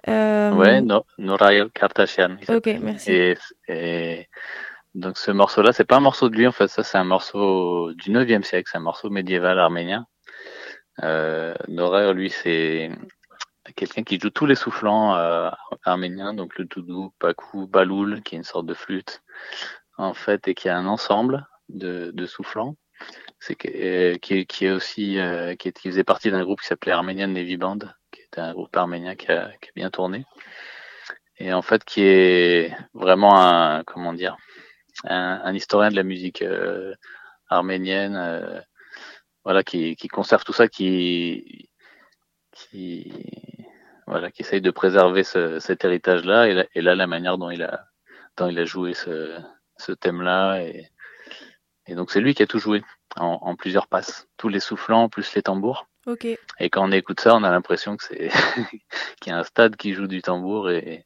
[0.08, 2.38] Euh, Ouais, no, Norael Kartashian.
[2.50, 3.12] Ok, merci.
[3.12, 3.38] Et,
[3.68, 4.28] et
[4.96, 7.94] donc ce morceau-là, c'est pas un morceau de lui en fait, ça c'est un morceau
[7.94, 10.06] du 9e siècle, c'est un morceau médiéval arménien.
[11.04, 12.92] Euh, Norael, lui, c'est
[13.76, 15.50] quelqu'un qui joue tous les soufflants euh,
[15.86, 19.22] arméniens, donc le doudou, pakou, baloul, qui est une sorte de flûte
[19.98, 22.76] en fait, et qui a un ensemble de, de soufflants.
[23.40, 25.18] C'est que- qui, est- qui est aussi
[25.60, 27.80] qui, est- qui faisait partie d'un groupe qui s'appelait Armenian Navy Band,
[28.32, 30.26] était un groupe arménien qui a, qui a bien tourné.
[31.38, 34.38] Et en fait qui est vraiment un comment dire
[35.06, 36.94] un, un historien de la musique euh,
[37.50, 38.62] arménienne euh,
[39.44, 41.70] voilà qui, qui conserve tout ça qui
[42.52, 43.12] qui
[44.08, 47.38] voilà qui essaye de préserver ce, cet héritage là et, là et là la manière
[47.38, 47.86] dont il a
[48.38, 49.38] dont il a joué ce,
[49.78, 50.90] ce thème là et,
[51.88, 52.84] et donc c'est lui qui a tout joué
[53.18, 54.28] en, en plusieurs passes.
[54.38, 55.88] Tous les soufflants plus les tambours
[56.60, 58.30] Et quand on écoute ça, on a l'impression que c'est
[59.22, 61.06] qu'il y a un stade qui joue du tambour et,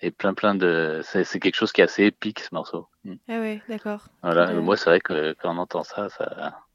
[0.00, 1.00] et plein plein de.
[1.04, 2.88] C'est quelque chose qui est assez épique ce morceau.
[3.04, 3.14] Mm.
[3.28, 4.06] Ah ouais, d'accord.
[4.22, 4.46] Voilà.
[4.48, 4.60] Ouais.
[4.60, 6.26] Moi, c'est vrai que quand on entend ça, ça,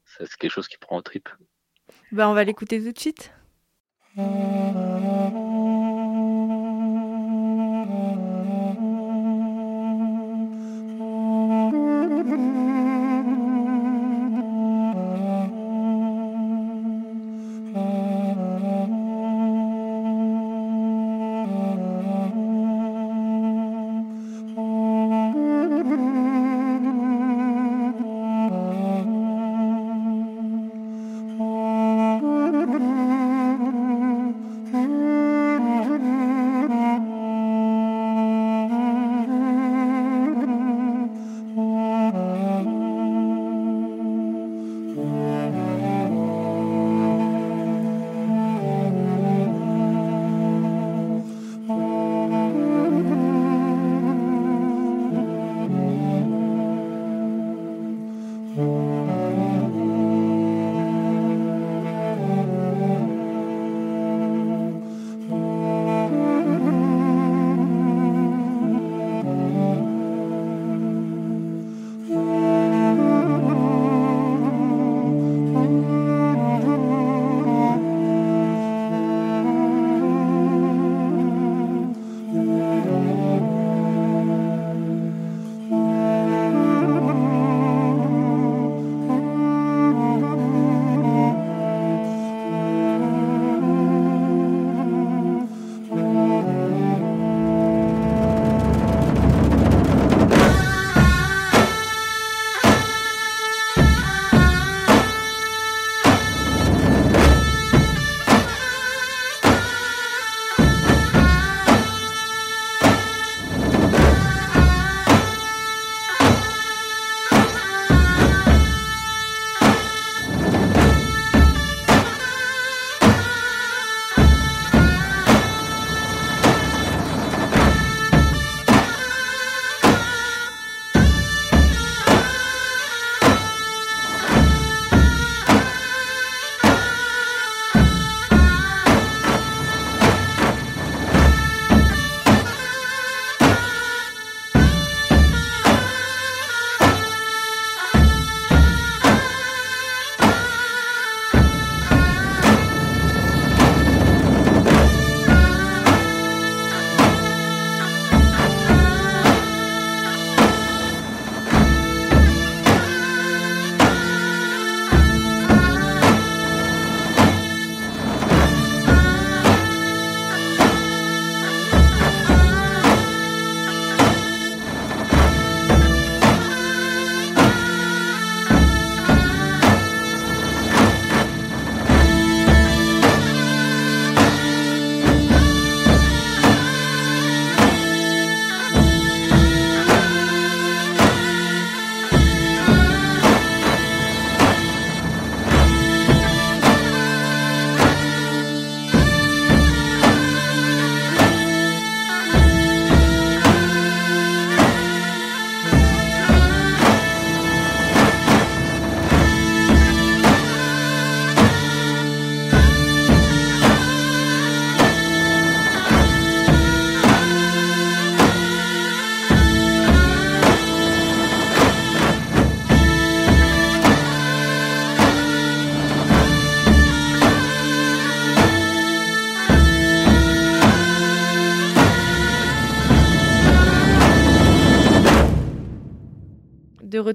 [0.06, 1.30] ça- c'est quelque chose qui prend au trip.
[2.12, 3.32] Bah, on va l'écouter tout de suite.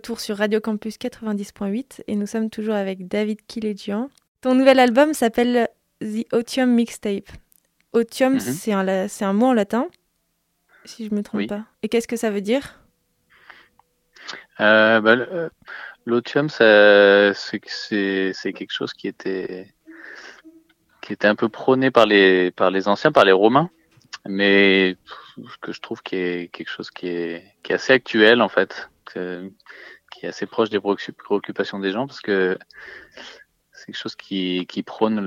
[0.02, 4.10] Retour sur Radio Campus 90.8 et nous sommes toujours avec David Kiledjian.
[4.40, 5.68] Ton nouvel album s'appelle
[6.00, 7.28] The Otium Mixtape.
[7.92, 8.40] Otium, Mhm.
[8.40, 9.86] c'est un, la- c'est un mot en latin,
[10.84, 11.46] si je me trompe Oui.
[11.46, 11.66] pas.
[11.84, 12.80] Et qu'est-ce que ça veut dire?
[14.58, 15.48] Euh, bah, euh,
[16.04, 17.32] L'otium, c'est
[18.42, 19.72] quelque chose qui était
[21.00, 23.70] qui était un peu prôné par les par les anciens, par les Romains,
[24.26, 24.96] mais
[25.60, 28.88] que je trouve qui est quelque chose qui est qui est assez actuel en fait,
[30.26, 32.58] est assez proche des préoccup- préoccupations des gens parce que
[33.82, 35.20] c'est quelque chose qui, prône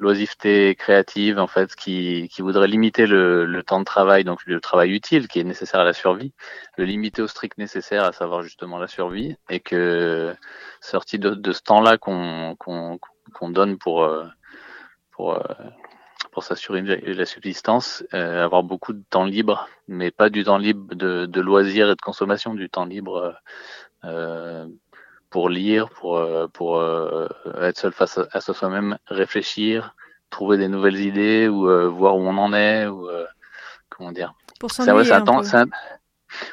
[0.00, 5.28] l'oisiveté créative en fait, qui, voudrait limiter le, temps de travail, donc le travail utile
[5.28, 6.32] qui est nécessaire à la survie,
[6.78, 10.34] le limiter au strict nécessaire, à savoir justement la survie, et que
[10.80, 12.56] sorti de, ce temps-là qu'on
[13.50, 14.24] donne pour euh,
[15.12, 15.42] pour euh,
[16.32, 20.94] pour s'assurer la subsistance, euh, avoir beaucoup de temps libre, mais pas du temps libre
[20.94, 23.38] de, de loisirs et de consommation, du temps libre
[25.30, 27.28] pour lire, pour euh, pour euh,
[27.60, 29.94] être seul face à, à soi-même, réfléchir,
[30.30, 33.26] trouver des nouvelles idées ou euh, voir où on en est ou euh,
[33.90, 34.34] comment dire.
[34.60, 34.92] Pour s'ennuyer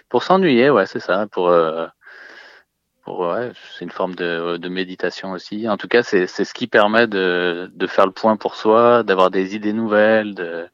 [0.10, 1.28] pour s'ennuyer, ouais, c'est ça.
[1.28, 1.88] Pour, euh,
[3.04, 5.68] pour ouais, c'est une forme de, de méditation aussi.
[5.68, 9.04] En tout cas, c'est c'est ce qui permet de, de faire le point pour soi,
[9.04, 10.36] d'avoir des idées nouvelles.
[10.36, 10.68] De...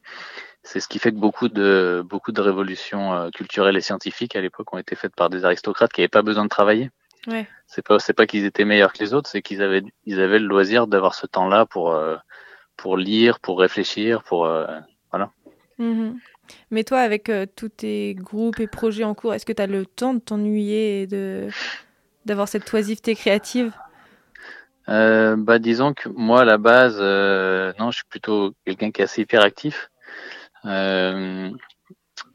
[0.72, 4.40] C'est ce qui fait que beaucoup de beaucoup de révolutions euh, culturelles et scientifiques à
[4.40, 6.90] l'époque ont été faites par des aristocrates qui n'avaient pas besoin de travailler.
[7.26, 7.48] Ouais.
[7.66, 10.38] C'est pas c'est pas qu'ils étaient meilleurs que les autres, c'est qu'ils avaient ils avaient
[10.38, 12.16] le loisir d'avoir ce temps-là pour euh,
[12.76, 14.64] pour lire, pour réfléchir, pour euh,
[15.78, 16.20] Mhm.
[16.70, 19.66] Mais toi, avec euh, tous tes groupes et projets en cours, est-ce que tu as
[19.66, 21.48] le temps de t'ennuyer et de
[22.26, 23.72] d'avoir cette oisiveté créative?
[24.86, 27.00] Bah disons que moi à la base,
[27.78, 29.90] non, je suis plutôt quelqu'un qui est assez hyperactif.
[30.64, 31.50] Euh,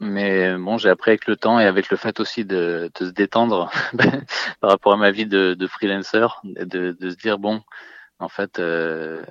[0.00, 3.10] mais bon, j'ai appris avec le temps et avec le fait aussi de, de se
[3.10, 3.70] détendre
[4.60, 7.62] par rapport à ma vie de, de freelancer, de, de se dire bon,
[8.18, 9.22] en fait, euh,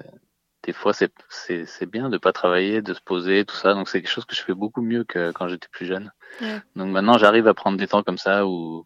[0.63, 3.73] des fois c'est bien de pas travailler, de se poser, tout ça.
[3.73, 6.11] Donc c'est quelque chose que je fais beaucoup mieux que quand j'étais plus jeune.
[6.41, 6.59] Ouais.
[6.75, 8.85] Donc maintenant j'arrive à prendre des temps comme ça où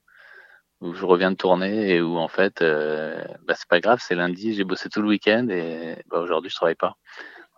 [0.81, 4.15] où je reviens de tourner et où en fait euh, bah, c'est pas grave, c'est
[4.15, 6.95] lundi, j'ai bossé tout le week-end et bah, aujourd'hui je travaille pas.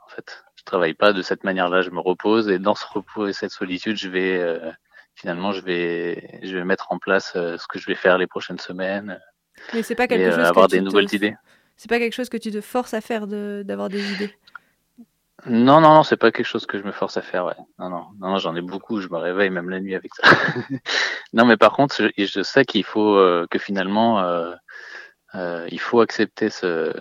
[0.06, 3.26] En fait, je travaille pas de cette manière-là, je me repose et dans ce repos
[3.26, 4.71] et cette solitude, je vais euh,
[5.15, 8.28] finalement je vais je vais mettre en place euh, ce que je vais faire les
[8.28, 9.19] prochaines semaines
[9.74, 11.15] Mais c'est pas quelque euh, chose avoir que tu des nouvelles te...
[11.15, 11.36] idées.
[11.78, 14.32] C'est pas quelque chose que tu te forces à faire de d'avoir des idées?
[15.47, 17.56] Non, non, non, c'est pas quelque chose que je me force à faire, ouais.
[17.80, 20.30] Non, non, non, non, j'en ai beaucoup, je me réveille même la nuit avec ça.
[21.34, 24.54] non, mais par contre, je, je sais qu'il faut euh, que finalement, euh,
[25.36, 26.94] euh, il faut accepter ce,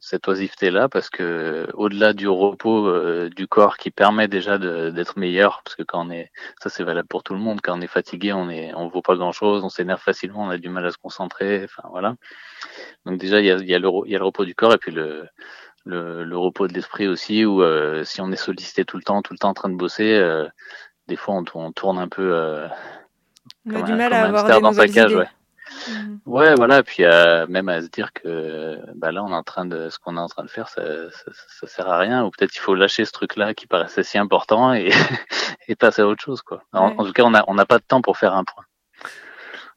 [0.00, 5.62] cette oisiveté-là parce que au-delà du repos euh, du corps qui permet déjà d'être meilleur,
[5.64, 6.30] parce que quand on est,
[6.62, 9.00] ça c'est valable pour tout le monde, quand on est fatigué, on est, on vaut
[9.02, 12.16] pas grand-chose, on s'énerve facilement, on a du mal à se concentrer, enfin voilà.
[13.06, 14.78] Donc déjà il y a, y a le, y a le repos du corps et
[14.78, 15.26] puis le
[15.86, 19.22] le, le repos de l'esprit aussi, où euh, si on est sollicité tout le temps,
[19.22, 20.46] tout le temps en train de bosser, euh,
[21.08, 22.68] des fois on, tourne- on tourne un peu euh,
[23.64, 25.20] On a comme du un- mal à avoir des dans sa nouvelles cage, idées.
[25.22, 25.28] ouais.
[25.88, 26.20] Mhm.
[26.26, 29.64] Ouais, voilà, puis euh, même à se dire que bah là on est en train
[29.66, 32.30] de ce qu'on est en train de faire, ça, ça, ça sert à rien, ou
[32.30, 34.90] peut-être il faut lâcher ce truc-là qui paraissait si important et,
[35.68, 36.62] et passer à autre chose, quoi.
[36.72, 36.94] En, Ouais.
[36.98, 38.64] en tout cas, on a on n'a pas de temps pour faire un point.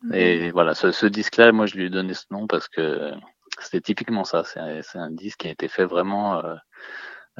[0.03, 0.13] Mhm.
[0.13, 3.11] Et voilà, ce, ce disque-là, moi, je lui ai donné ce nom parce que
[3.59, 4.43] c'était typiquement ça.
[4.43, 6.55] C'est un, c'est un disque qui a été fait vraiment euh,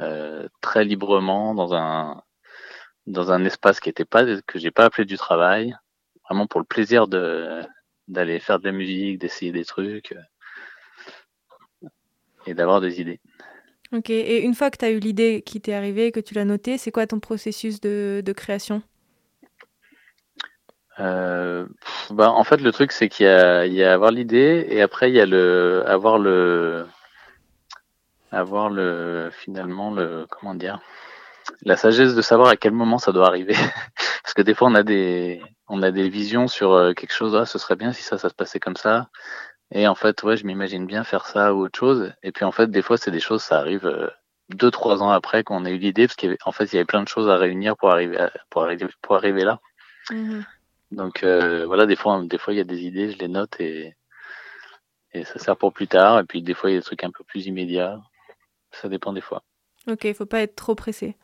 [0.00, 2.22] euh, très librement dans un
[3.06, 5.76] dans un espace qui était pas que j'ai pas appelé du travail,
[6.28, 7.60] vraiment pour le plaisir de
[8.08, 10.12] d'aller faire de la musique, d'essayer des trucs
[11.82, 11.88] euh,
[12.46, 13.20] et d'avoir des idées.
[13.92, 16.44] Ok, et une fois que tu as eu l'idée qui t'est arrivée, que tu l'as
[16.44, 18.82] notée, c'est quoi ton processus de, de création?
[20.98, 21.66] Euh,
[22.10, 24.80] bah, en fait, le truc, c'est qu'il y a, il y a avoir l'idée et
[24.82, 26.86] après, il y a le, avoir le,
[28.30, 30.80] avoir le, finalement, le, comment dire,
[31.62, 33.54] la sagesse de savoir à quel moment ça doit arriver.
[34.22, 37.34] Parce que des fois, on a des, on a des visions sur euh, quelque chose,
[37.36, 39.08] ah, ce serait bien si ça, ça se passait comme ça.
[39.70, 42.12] Et en fait, ouais, je m'imagine bien faire ça ou autre chose.
[42.22, 44.08] Et puis, en fait, des fois, c'est des choses, ça arrive euh,
[44.50, 47.02] deux, trois ans après qu'on a eu l'idée, parce qu'en fait, il y avait plein
[47.02, 49.60] de choses à réunir pour arriver, à- pour arriver, pour arriver là.
[50.10, 50.44] Mhm.
[50.90, 53.58] Donc euh, voilà, des fois, des fois il y a des idées, je les note
[53.58, 53.96] et
[55.12, 56.20] et ça sert pour plus tard.
[56.20, 58.00] Et puis des fois il y a des trucs un peu plus immédiats.
[58.70, 59.42] Ça dépend des fois.
[59.88, 61.16] Ok, faut pas être trop pressé.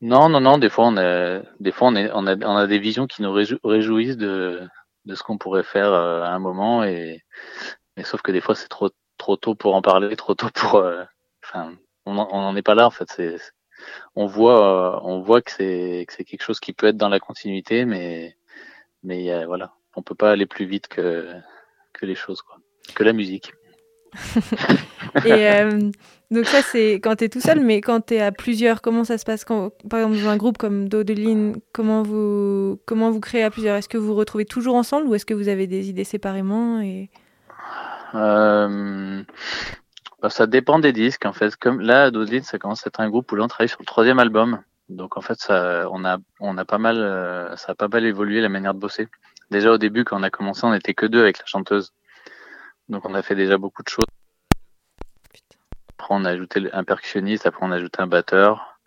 [0.00, 0.58] Non, non, non.
[0.58, 3.22] Des fois on a, des fois on est, on a, on a des visions qui
[3.22, 4.66] nous réjou- réjouissent de
[5.06, 7.22] de ce qu'on pourrait faire euh, à un moment et
[7.96, 10.76] mais sauf que des fois c'est trop trop tôt pour en parler, trop tôt pour.
[10.76, 11.04] euh,
[11.44, 11.74] Enfin,
[12.06, 13.10] on n'en est pas là en fait.
[13.10, 13.36] C'est
[14.16, 17.08] on voit, euh, on voit que c'est que c'est quelque chose qui peut être dans
[17.10, 18.36] la continuité, mais
[19.04, 21.32] mais a- voilà, on peut pas aller plus vite que,
[21.94, 22.58] que les choses, quoi.
[22.94, 23.52] Que la musique.
[25.24, 25.90] Et euh,
[26.30, 29.04] donc ça, c'est quand tu es tout seul, mais quand tu es à plusieurs, comment
[29.04, 33.42] ça se passe Par exemple, dans un groupe comme Dodeline, comment vous, comment vous créez
[33.42, 33.76] à plusieurs?
[33.76, 36.80] Est-ce que vous vous retrouvez toujours ensemble ou est-ce que vous avez des idées séparément
[36.80, 37.10] et...
[38.14, 39.22] Euh,
[40.22, 41.56] bah, ça dépend des disques, en fait.
[41.56, 44.18] Comme là, Dodeline, ça commence à être un groupe où l'on travaille sur le troisième
[44.18, 44.60] album.
[44.88, 48.06] Donc en fait, ça, on a, on a pas mal, euh, ça a pas mal
[48.06, 49.08] évolué la manière de bosser.
[49.50, 51.92] Déjà au début, quand on a commencé, on était que deux avec la chanteuse.
[52.88, 54.06] Donc on a fait déjà beaucoup de choses.
[55.98, 58.78] Après on a ajouté un percussionniste, après on a ajouté un batteur.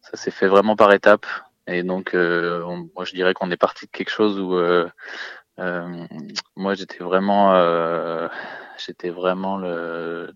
[0.00, 1.26] Ça s'est fait vraiment par étapes.
[1.66, 4.88] Et donc euh, on- moi je dirais qu'on est parti de quelque chose où euh,
[5.58, 6.06] euh,
[6.56, 8.28] moi j'étais vraiment euh,
[8.78, 10.32] j'étais vraiment le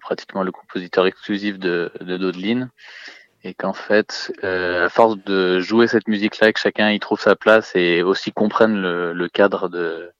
[0.00, 2.68] pratiquement le compositeur exclusif de, de Dodeline
[3.42, 7.20] et qu'en fait euh, à force de jouer cette musique là que chacun y trouve
[7.20, 10.12] sa place et aussi comprenne le, le cadre de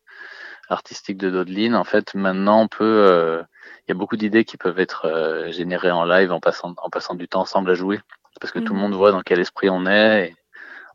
[0.68, 1.74] artistique de Dodeline.
[1.76, 3.42] En fait maintenant on peut euh,
[3.86, 6.90] il y a beaucoup d'idées qui peuvent être euh, générées en live en passant en
[6.90, 8.00] passant du temps ensemble à jouer.
[8.40, 8.80] Parce que tout le Mhm.
[8.80, 10.36] monde voit dans quel esprit on est et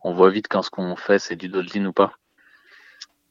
[0.03, 2.13] on voit vite quand ce qu'on fait c'est du Dodeline ou pas.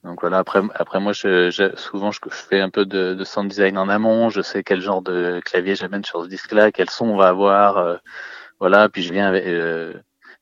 [0.05, 3.24] Donc voilà après après moi je, je- souvent je, je fais un peu de, de
[3.24, 4.30] sound design en amont.
[4.30, 7.28] Je sais quel genre de clavier j'amène sur ce disque là quel son on va
[7.28, 7.97] avoir euh,
[8.61, 8.89] voilà.
[8.89, 9.95] Puis je viens avec euh,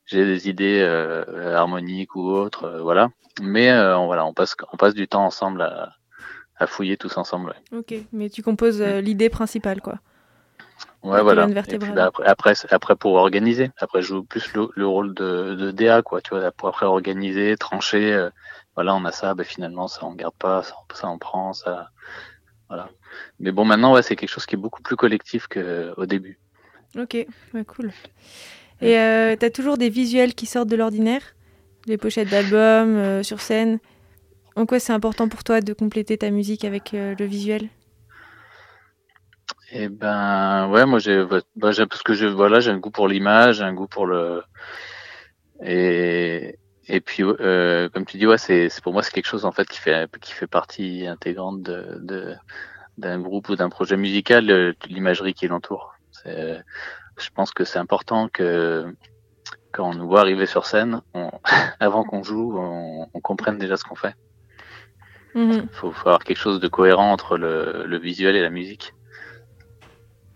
[0.07, 3.09] j'ai des idées euh, harmoniques ou autres euh, voilà
[3.41, 5.93] mais euh, on- voilà on passe on passe du temps ensemble à,
[6.57, 7.77] à fouiller tous ensemble ouais.
[7.77, 9.99] Ok, mais tu composes euh, l'idée principale, quoi.
[11.03, 11.47] Ouais, voilà.
[11.67, 13.71] Et puis, bah, après, après, pour organiser.
[13.77, 16.21] Après, je joue plus le, le rôle de, de DA, quoi.
[16.21, 18.13] Tu vois, pour après organiser, trancher.
[18.13, 18.29] euh,
[18.75, 19.33] voilà, on a ça.
[19.33, 21.89] Bah, finalement, ça on garde pas, ça, ça on prend, ça.
[22.69, 22.89] Voilà.
[23.39, 26.39] Mais bon, maintenant, ouais, c'est quelque chose qui est beaucoup plus collectif qu'au début.
[26.97, 27.13] Ok,
[27.53, 27.91] ouais, cool.
[28.81, 31.21] Et euh, t'as toujours des visuels qui sortent de l'ordinaire?
[31.87, 33.79] Les pochettes d'albums, euh, sur scène?
[34.55, 37.69] En quoi c'est important pour toi de compléter ta musique avec euh, le visuel?
[39.71, 41.23] Et ben, ouais, moi, j'ai,
[41.55, 44.41] bah, j'ai- parce que je, voilà, j'ai un goût pour l'image, un goût pour le,
[45.63, 46.57] et,
[46.87, 49.51] et puis, euh, comme tu dis, ouais, c'est, c'est pour moi, c'est quelque chose, en
[49.51, 52.35] fait, qui fait, qui fait partie intégrante de, de,
[52.97, 55.93] d'un groupe ou d'un projet musical, l'imagerie qui l'entoure.
[56.11, 56.61] C'est,
[57.17, 58.93] je pense que c'est important que,
[59.71, 61.31] quand on nous voit arriver sur scène, on,
[61.79, 64.15] avant qu'on joue, on, on comprenne déjà ce qu'on fait.
[65.35, 65.67] Mhm.
[65.71, 68.93] faut, faut avoir quelque chose de cohérent entre le, le visuel et la musique.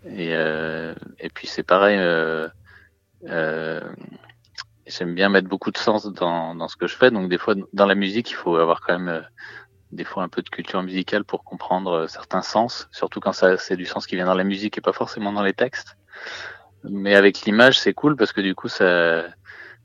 [0.04, 2.48] Et, euh, et puis c'est pareil, euh,
[3.28, 3.80] euh,
[4.86, 7.10] j'aime bien mettre beaucoup de sens dans, dans ce que je fais.
[7.10, 9.22] Donc des fois dans la musique, il faut avoir quand même euh,
[9.92, 13.56] des fois un peu de culture musicale pour comprendre euh, certains sens, surtout quand ça
[13.58, 15.96] c'est du sens qui vient dans la musique et pas forcément dans les textes.
[16.84, 19.24] Mais avec l'image, c'est cool parce que du coup ça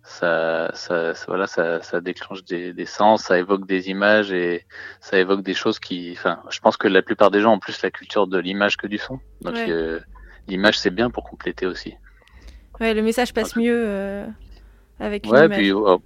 [0.03, 4.65] ça, ça, ça- voilà, ça, ça déclenche des, des sens, ça évoque des images et
[5.01, 7.81] ça évoque des choses qui, enfin, je pense que la plupart des gens ont plus
[7.81, 9.19] la culture de l'image que du son.
[9.41, 9.69] Donc Ouais.
[9.69, 9.99] euh,
[10.47, 11.95] l'image c'est bien pour compléter aussi.
[12.79, 14.27] Ouais, le message passe mieux euh,
[14.99, 15.57] avec une Ouais, image.
[15.57, 16.01] puis, oh,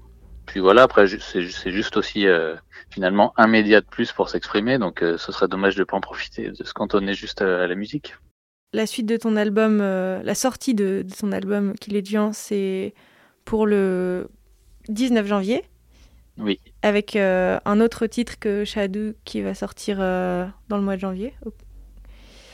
[0.46, 2.56] puis voilà, après c'est ju- c'est juste aussi euh,
[2.90, 6.02] finalement un média de plus pour s'exprimer, donc euh, ce serait dommage de pas en
[6.02, 8.16] profiter, de se cantonner juste à, à la musique.
[8.74, 12.32] La suite de ton album, euh, la sortie de, de ton album Kill It Giant,
[12.32, 12.94] c'est
[13.44, 14.30] pour le
[14.88, 15.66] 19 janvier.
[16.38, 16.58] Oui.
[16.82, 21.02] Avec euh, un autre titre que Shadow qui va sortir euh, dans le mois de
[21.02, 21.34] janvier.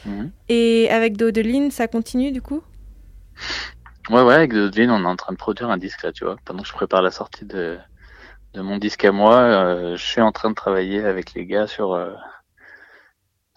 [0.06, 0.32] Mhm.
[0.50, 2.64] Et avec Dodeline, ça continue du coup?
[4.10, 6.38] Ouais, ouais, avec Dodeline, on est en train de produire un disque là, tu vois.
[6.46, 7.78] Pendant que je prépare la sortie de,
[8.56, 11.96] de mon disque à moi, je suis en train de travailler avec les gars sur,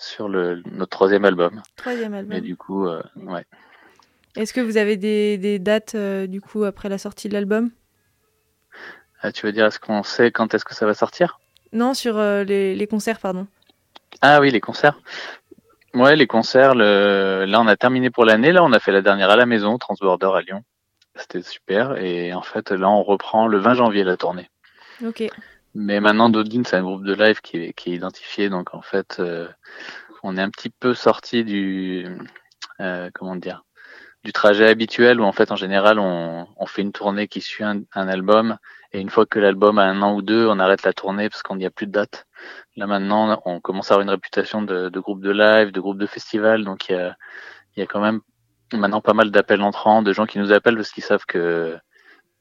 [0.01, 1.63] sur le, notre troisième album.
[1.77, 2.41] Troisième Et album.
[2.41, 3.45] du coup, euh, ouais.
[4.37, 7.71] Est-ce que vous avez des, des dates euh, du coup après la sortie de l'album?
[9.21, 11.39] Ah, tu veux dire, est-ce qu'on sait quand est-ce que ça va sortir?
[11.73, 13.47] Non, sur euh, les, les concerts, pardon.
[14.23, 14.99] Ah oui, les concerts.
[15.93, 17.45] Ouais, les concerts, le...
[17.47, 19.77] là on a terminé pour l'année, là on a fait la dernière à la maison,
[19.77, 20.63] Transborder à Lyon.
[21.17, 21.97] C'était super.
[21.99, 24.49] Et en fait, là on reprend le 20 janvier la tournée.
[25.05, 25.25] Ok.
[25.75, 28.49] Mais maintenant, Dodin, c'est un groupe de live qui est, qui est identifié.
[28.49, 29.49] Donc, en fait, euh,
[30.23, 32.07] on est un petit peu sorti du,
[32.81, 33.65] euh, comment dire,
[34.25, 37.65] du trajet habituel où, en fait, en général, on, on fait une tournée qui suit
[37.65, 38.59] un, un album.
[38.93, 41.43] Et une fois que l'album a un an ou deux, on arrête la tournée parce
[41.43, 42.27] qu'on n'y a plus de date.
[42.77, 45.99] Là, maintenant, on commence à avoir une réputation de, de groupe de live, de groupe
[45.99, 46.65] de festival.
[46.65, 47.17] Donc, il y a,
[47.77, 48.21] y a quand même
[48.73, 51.79] maintenant pas mal d'appels entrants, de gens qui nous appellent parce qu'ils savent que,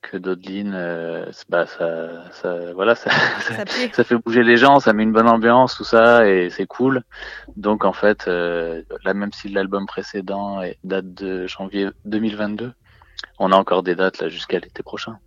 [0.01, 3.11] que Dodlin, euh, bah, ça, ça, voilà, ça,
[3.93, 7.03] Ça fait bouger les gens, ça met une bonne ambiance, tout ça, et c'est cool.
[7.57, 12.73] Donc en fait, euh, là même si l'album précédent est- date de janvier 2022,
[13.39, 15.17] on a encore des dates là jusqu'à l'été prochain.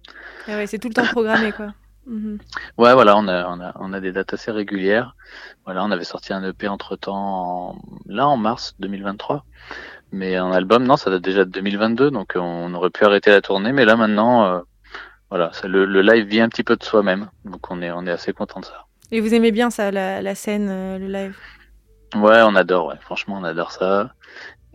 [0.48, 1.74] Ah ouais, c'est tout le temps programmé quoi.
[2.06, 2.38] Mhm.
[2.78, 5.14] Ouais, voilà, on a, on a, on a des dates assez régulières.
[5.64, 9.44] Voilà, on avait sorti un EP entre temps, là en mars 2023.
[10.12, 13.40] Mais un album, non, ça date déjà de 2022, donc on aurait pu arrêter la
[13.40, 13.72] tournée.
[13.72, 14.60] Mais là maintenant, euh,
[15.30, 17.30] voilà, ça, le, le live vit un petit peu de soi-même.
[17.46, 18.84] Donc on est, on est assez content de ça.
[19.10, 21.36] Et vous aimez bien ça, la, la scène, euh, le live?
[22.14, 22.98] Ouais, on adore, ouais.
[23.00, 24.12] Franchement, on adore ça.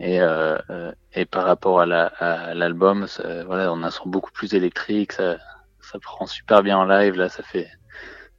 [0.00, 3.06] Et, euh, euh, et par rapport à la- à l'album,
[3.46, 5.38] voilà, on a un son beaucoup plus électrique, ça,
[5.80, 7.14] ça prend super bien en live.
[7.14, 7.68] Là, ça fait,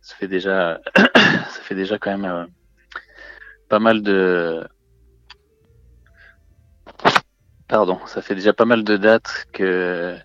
[0.01, 2.45] ça fait déjà, ça fait déjà quand même euh,
[3.69, 4.65] pas mal de,
[7.69, 10.17] pardon, ça fait déjà pas mal de dates que,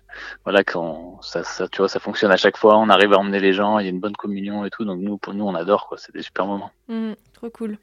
[0.43, 2.77] voilà, qu'on, ça, ça, tu vois, ça fonctionne à chaque fois.
[2.77, 4.83] On arrive à emmener les gens, il y a une bonne communion et tout.
[4.83, 5.97] Donc nous, pour nous, on adore quoi.
[5.97, 6.71] C'est des super moments.
[6.89, 7.77] Mhm, Trop cool.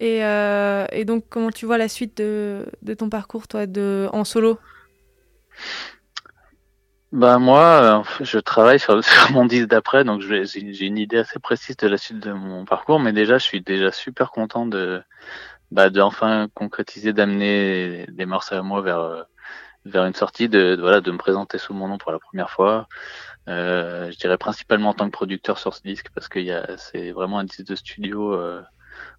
[0.00, 4.08] Et, euh, et donc, comment tu vois la suite de, de ton parcours, toi, de,
[4.12, 4.58] en solo?
[7.12, 11.38] Bah moi, euh, je travaille sur, sur mon disque d'après, donc j'ai une idée assez
[11.38, 15.02] précise de la suite de mon parcours, mais déjà je suis déjà super content de
[15.70, 19.22] bah, de enfin concrétiser, d'amener des morceaux à moi vers euh,
[19.84, 22.50] vers une sortie, de, de- voilà, de me présenter sous mon nom pour la première
[22.50, 22.88] fois.
[23.48, 26.40] Euh, je dirais principalement en tant que producteur sur ce disque parce que
[26.78, 28.60] c'est vraiment un disque de studio euh,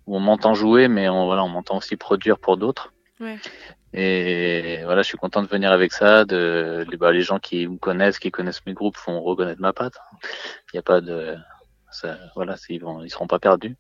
[0.06, 2.92] où on m'entend jouer, mais on voilà, on m'entend aussi produire pour d'autres.
[3.20, 3.38] Ouais.
[3.94, 6.26] Et voilà, je suis content de venir avec ça.
[6.26, 9.74] De, les, bah, les gens qui me connaissent, qui connaissent mes groupes, vont reconnaître ma
[9.74, 9.98] patte.
[10.22, 11.36] Il n'y a pas de,
[11.90, 13.78] ça, voilà, ils vont, ils seront pas perdus.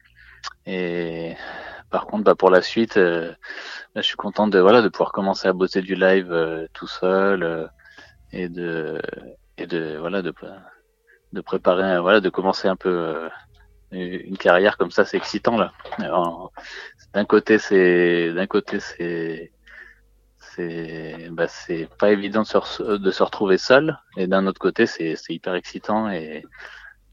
[0.65, 1.35] Et
[1.89, 3.29] par contre, bah, pour la suite, euh,
[3.95, 6.87] là, je suis content de, voilà, de pouvoir commencer à bosser du live euh, tout
[6.87, 7.67] seul euh,
[8.31, 9.01] et de,
[9.57, 10.33] et de, voilà, de,
[11.33, 13.29] de préparer, euh, voilà, de commencer un peu euh,
[13.91, 15.71] une carrière comme ça, c'est excitant là.
[17.13, 19.51] D'un côté, c'est, d'un côté, c'est
[20.39, 24.59] c'est bah, c'est pas évident de se, re- de se retrouver seul et d'un autre
[24.59, 26.43] côté c'est c'est hyper excitant et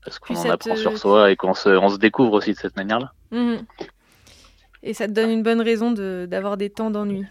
[0.04, 2.76] parce qu'on en apprend sur soi et qu'on se on se découvre aussi de cette
[2.76, 3.66] manière là Mhm.
[4.85, 7.26] Et ça te donne une bonne raison de- d'avoir des temps d'ennui.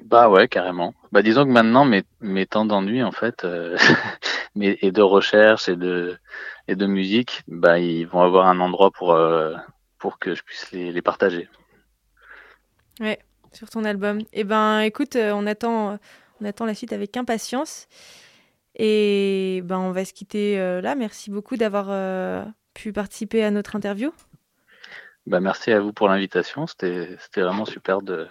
[0.00, 3.76] bah ouais carrément bah disons que maintenant mes mes temps d'ennui en fait euh,
[4.54, 6.18] mais et de recherche et de
[6.68, 9.54] et de musique bah ils vont avoir un endroit pour euh,
[9.98, 11.48] pour que je puisse les, les partager
[13.00, 13.18] Ouais,
[13.52, 14.20] sur ton album.
[14.32, 15.98] Eh ben, écoute, euh, on attend,
[16.40, 17.88] on attend la suite avec impatience.
[18.76, 20.94] Et ben, on va se quitter euh, là.
[20.96, 21.88] Merci beaucoup d'avoir
[22.74, 24.12] pu participer à notre interview.
[25.26, 28.26] Bah merci à vous pour l'invitation c'était c'était vraiment super de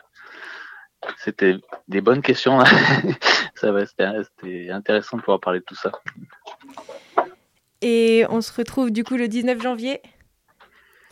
[1.17, 1.55] c'était
[1.87, 2.59] des bonnes questions
[3.55, 5.91] c'était intéressant de pouvoir parler de tout ça
[7.81, 10.01] Et on se retrouve du coup le 19 janvier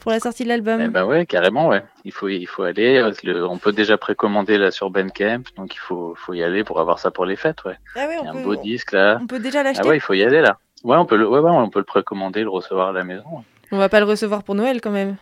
[0.01, 0.80] pour la sortie de l'album.
[0.80, 1.84] Eh ben ouais, carrément, ouais.
[2.05, 2.97] Il faut, il faut aller.
[2.97, 6.63] euh, le- on peut déjà précommander là sur Bandcamp, donc il faut, faut y aller
[6.63, 7.78] pour avoir ça pour les fêtes, ouais.
[7.95, 9.17] ah ouais, Il y a on un peut, beau disque là.
[9.21, 9.88] on peut déjà Ah l'acheter.
[9.88, 10.59] ouais, il faut y aller là.
[10.84, 13.43] Ouais, on peut le, ouais, ouais, on peut le précommander, le recevoir à la maison.
[13.71, 15.17] On va pas le recevoir pour Noël quand même.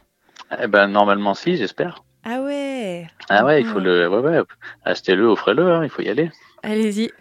[0.60, 2.04] Eh ben normalement si, j'espère.
[2.24, 3.08] Ah ouais.
[3.30, 4.44] Ah ouais, il faut le, ouais, ouais,
[4.84, 6.32] achetez-le, offrez-le, hein, il faut y aller.
[6.64, 7.12] Allez-y.